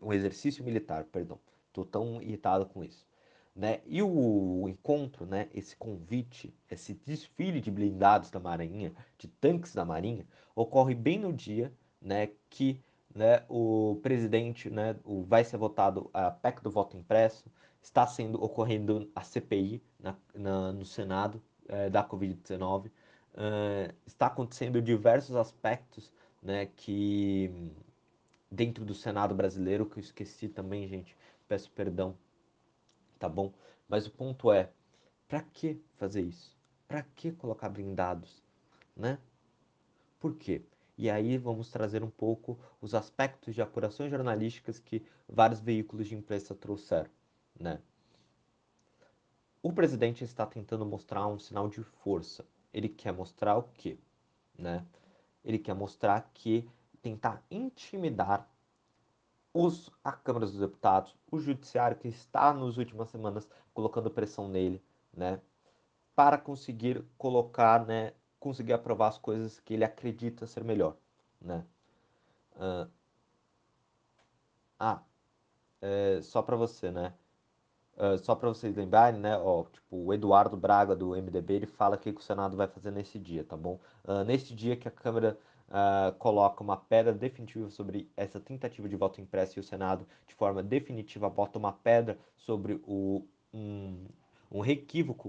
um 0.02 0.12
exercício 0.12 0.64
militar, 0.64 1.04
perdão. 1.04 1.38
Estou 1.68 1.84
tão 1.84 2.22
irritado 2.22 2.66
com 2.66 2.84
isso. 2.84 3.06
Né? 3.54 3.80
E 3.86 4.02
o, 4.02 4.62
o, 4.62 4.68
encontro, 4.68 5.24
né, 5.24 5.48
esse 5.54 5.74
convite, 5.76 6.54
esse 6.70 6.92
desfile 6.92 7.58
de 7.60 7.70
blindados 7.70 8.30
da 8.30 8.38
Marinha, 8.38 8.92
de 9.16 9.28
tanques 9.28 9.74
da 9.74 9.82
Marinha, 9.82 10.26
ocorre 10.54 10.94
bem 10.94 11.18
no 11.18 11.32
dia 11.32 11.72
né, 12.00 12.30
que 12.50 12.82
né, 13.14 13.42
o 13.48 13.98
presidente, 14.02 14.68
né, 14.68 14.96
o, 15.02 15.22
vai 15.22 15.42
ser 15.42 15.56
votado 15.56 16.10
a 16.12 16.30
PEC 16.30 16.62
do 16.62 16.70
voto 16.70 16.98
impresso, 16.98 17.50
está 17.82 18.06
sendo 18.06 18.42
ocorrendo 18.42 19.10
a 19.14 19.22
CPI 19.22 19.82
na, 19.98 20.14
na, 20.34 20.72
no 20.72 20.84
Senado 20.84 21.42
é, 21.66 21.88
da 21.88 22.06
Covid-19, 22.06 22.88
uh, 22.88 23.94
está 24.06 24.26
acontecendo 24.26 24.82
diversos 24.82 25.34
aspectos 25.34 26.12
né, 26.42 26.66
que 26.76 27.72
dentro 28.50 28.84
do 28.84 28.94
Senado 28.94 29.34
brasileiro, 29.34 29.86
que 29.86 29.98
eu 29.98 30.02
esqueci 30.02 30.48
também, 30.48 30.86
gente, 30.86 31.16
peço 31.48 31.70
perdão, 31.70 32.16
tá 33.18 33.28
bom? 33.28 33.52
Mas 33.88 34.06
o 34.06 34.10
ponto 34.10 34.50
é, 34.52 34.70
para 35.28 35.42
que 35.42 35.80
fazer 35.96 36.22
isso? 36.22 36.56
Para 36.88 37.02
que 37.02 37.32
colocar 37.32 37.68
blindados, 37.68 38.42
né? 38.96 39.18
Por 40.20 40.34
quê? 40.36 40.62
E 40.98 41.10
aí 41.10 41.36
vamos 41.36 41.70
trazer 41.70 42.02
um 42.02 42.10
pouco 42.10 42.58
os 42.80 42.94
aspectos 42.94 43.54
de 43.54 43.60
apurações 43.60 44.10
jornalísticas 44.10 44.78
que 44.78 45.04
vários 45.28 45.60
veículos 45.60 46.06
de 46.06 46.14
imprensa 46.14 46.54
trouxeram, 46.54 47.10
né? 47.58 47.80
O 49.62 49.72
presidente 49.72 50.22
está 50.22 50.46
tentando 50.46 50.86
mostrar 50.86 51.26
um 51.26 51.40
sinal 51.40 51.68
de 51.68 51.82
força. 51.82 52.46
Ele 52.72 52.88
quer 52.88 53.12
mostrar 53.12 53.56
o 53.58 53.64
quê? 53.74 53.98
Né? 54.56 54.86
Ele 55.44 55.58
quer 55.58 55.74
mostrar 55.74 56.30
que 56.32 56.68
tentar 57.06 57.40
intimidar 57.48 58.48
os, 59.54 59.92
a 60.02 60.10
Câmara 60.10 60.44
dos 60.44 60.58
Deputados, 60.58 61.16
o 61.30 61.38
Judiciário, 61.38 61.96
que 61.96 62.08
está 62.08 62.52
nas 62.52 62.76
últimas 62.78 63.08
semanas 63.10 63.48
colocando 63.72 64.10
pressão 64.10 64.48
nele, 64.48 64.82
né? 65.16 65.40
Para 66.16 66.36
conseguir 66.36 67.04
colocar, 67.16 67.86
né? 67.86 68.12
conseguir 68.40 68.72
aprovar 68.72 69.08
as 69.08 69.18
coisas 69.18 69.60
que 69.60 69.74
ele 69.74 69.84
acredita 69.84 70.48
ser 70.48 70.64
melhor, 70.64 70.96
né? 71.40 71.64
Uh, 72.56 72.90
ah, 74.80 75.00
é, 75.80 76.20
só 76.22 76.42
para 76.42 76.56
você, 76.56 76.90
né? 76.90 77.14
Uh, 77.96 78.18
só 78.18 78.34
para 78.34 78.48
vocês 78.48 78.74
lembrarem, 78.74 79.20
né? 79.20 79.38
Ó, 79.38 79.64
tipo, 79.64 79.96
o 79.96 80.12
Eduardo 80.12 80.56
Braga 80.56 80.96
do 80.96 81.10
MDB 81.10 81.54
ele 81.54 81.66
fala 81.66 81.94
o 81.94 81.98
que 81.98 82.10
o 82.10 82.20
Senado 82.20 82.56
vai 82.56 82.66
fazer 82.66 82.90
nesse 82.90 83.16
dia, 83.16 83.44
tá 83.44 83.56
bom? 83.56 83.78
Uh, 84.04 84.24
nesse 84.24 84.52
dia 84.54 84.76
que 84.76 84.88
a 84.88 84.90
Câmara 84.90 85.38
uh, 85.68 86.12
coloca 86.18 86.62
uma 86.62 86.76
pedra 86.76 87.12
definitiva 87.12 87.68
sobre 87.70 88.10
essa 88.16 88.40
tentativa 88.40 88.88
de 88.88 88.96
voto 88.96 89.20
impresso 89.20 89.58
e 89.58 89.60
o 89.60 89.64
Senado, 89.64 90.06
de 90.26 90.34
forma 90.34 90.62
definitiva, 90.62 91.28
bota 91.28 91.58
uma 91.58 91.72
pedra 91.72 92.18
sobre 92.36 92.80
o 92.84 93.26
um, 93.52 94.06
um 94.50 94.62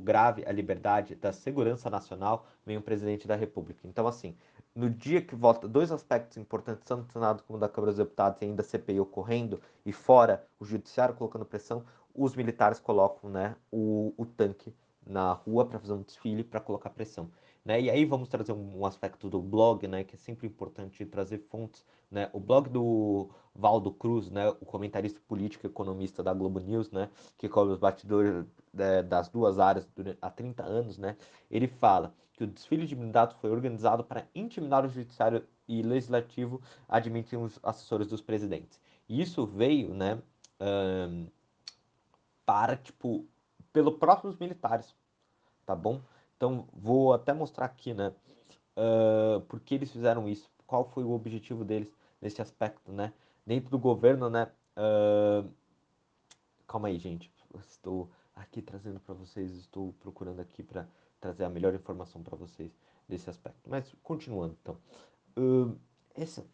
grave 0.01 0.43
à 0.45 0.51
liberdade 0.51 1.15
da 1.15 1.31
segurança 1.31 1.89
nacional, 1.89 2.45
vem 2.65 2.77
o 2.77 2.81
presidente 2.81 3.27
da 3.27 3.35
República. 3.35 3.87
Então, 3.87 4.07
assim, 4.07 4.35
no 4.75 4.89
dia 4.89 5.21
que 5.21 5.35
vota 5.35 5.67
dois 5.67 5.91
aspectos 5.91 6.37
importantes, 6.37 6.83
tanto 6.85 7.05
do 7.05 7.11
Senado 7.11 7.43
como 7.43 7.57
da 7.57 7.67
Câmara 7.67 7.91
dos 7.91 7.97
Deputados, 7.97 8.41
e 8.41 8.45
ainda 8.45 8.61
a 8.61 8.65
CPI 8.65 8.99
ocorrendo, 8.99 9.59
e 9.85 9.91
fora 9.91 10.45
o 10.59 10.65
Judiciário 10.65 11.15
colocando 11.15 11.45
pressão, 11.45 11.83
os 12.13 12.35
militares 12.35 12.79
colocam 12.79 13.29
né, 13.29 13.55
o, 13.71 14.13
o 14.17 14.25
tanque 14.25 14.73
na 15.05 15.33
rua 15.33 15.65
para 15.65 15.79
fazer 15.79 15.93
um 15.93 16.01
desfile 16.01 16.43
para 16.43 16.59
colocar 16.59 16.89
pressão. 16.89 17.29
Né? 17.67 17.81
E 17.81 17.89
aí 17.89 18.05
vamos 18.05 18.29
trazer 18.29 18.53
um, 18.53 18.85
aspecto 18.85 19.29
do 19.29 19.41
blog, 19.41 19.85
né, 19.89 20.01
que 20.01 20.15
é 20.15 20.17
sempre 20.17 20.47
importante 20.47 21.05
trazer 21.05 21.39
fontes. 21.49 21.83
Né? 22.09 22.29
O 22.31 22.39
blog 22.39 22.69
do 22.69 23.29
Valdo 23.53 23.91
Cruz, 23.91 24.31
né, 24.31 24.47
o 24.51 24.65
comentarista 24.65 25.19
político 25.27 25.65
e 25.65 25.69
economista 25.69 26.23
da 26.23 26.33
Globo 26.33 26.61
News, 26.61 26.89
né, 26.91 27.09
que 27.37 27.49
cobre 27.49 27.73
os 27.73 27.77
batidores 27.77 28.45
é, 28.77 29.03
das 29.03 29.27
duas 29.27 29.59
áreas 29.59 29.85
durante, 29.93 30.17
há 30.21 30.29
30 30.29 30.63
anos, 30.63 30.97
né, 30.97 31.17
ele 31.51 31.67
fala 31.67 32.15
que 32.31 32.45
o 32.45 32.47
desfile 32.47 32.87
de 32.87 32.95
blindados 32.95 33.35
foi 33.41 33.51
organizado 33.51 34.01
para 34.01 34.25
intimidar 34.33 34.85
o 34.85 34.89
judiciário 34.89 35.45
e 35.67 35.81
legislativo, 35.81 36.61
admitem 36.87 37.37
os 37.37 37.59
assessores 37.61 38.07
dos 38.07 38.21
presidentes. 38.21 38.79
E 39.09 39.21
isso 39.21 39.45
veio, 39.45 39.93
né, 39.93 40.21
um, 40.61 41.27
para, 42.45 42.77
tipo, 42.77 43.25
pelo 43.73 43.91
próprios 43.91 44.37
militares, 44.37 44.95
tá 45.65 45.75
bom? 45.75 45.99
Então, 46.37 46.67
vou 46.71 47.13
até 47.13 47.33
mostrar 47.33 47.65
aqui, 47.65 47.93
né? 47.93 48.13
Uh, 48.77 49.41
por 49.41 49.59
que 49.59 49.73
eles 49.73 49.91
fizeram 49.91 50.29
isso? 50.29 50.49
Qual 50.67 50.85
foi 50.85 51.03
o 51.03 51.11
objetivo 51.11 51.65
deles 51.65 51.91
nesse 52.21 52.41
aspecto, 52.41 52.91
né? 52.91 53.11
Dentro 53.45 53.71
do 53.71 53.79
governo, 53.79 54.29
né? 54.29 54.51
Uh, 54.77 55.49
calma 56.67 56.89
aí, 56.89 56.99
gente. 56.99 57.31
Estou 57.67 58.09
aqui 58.35 58.61
trazendo 58.61 58.99
para 58.99 59.15
vocês, 59.15 59.51
estou 59.55 59.93
procurando 59.99 60.39
aqui 60.39 60.61
para 60.61 60.87
trazer 61.19 61.43
a 61.43 61.49
melhor 61.49 61.73
informação 61.73 62.21
para 62.21 62.37
vocês 62.37 62.71
desse 63.09 63.29
aspecto. 63.29 63.67
Mas, 63.67 63.91
continuando, 64.03 64.55
então. 64.61 64.77
Uh, 65.35 65.75
essa, 66.13 66.45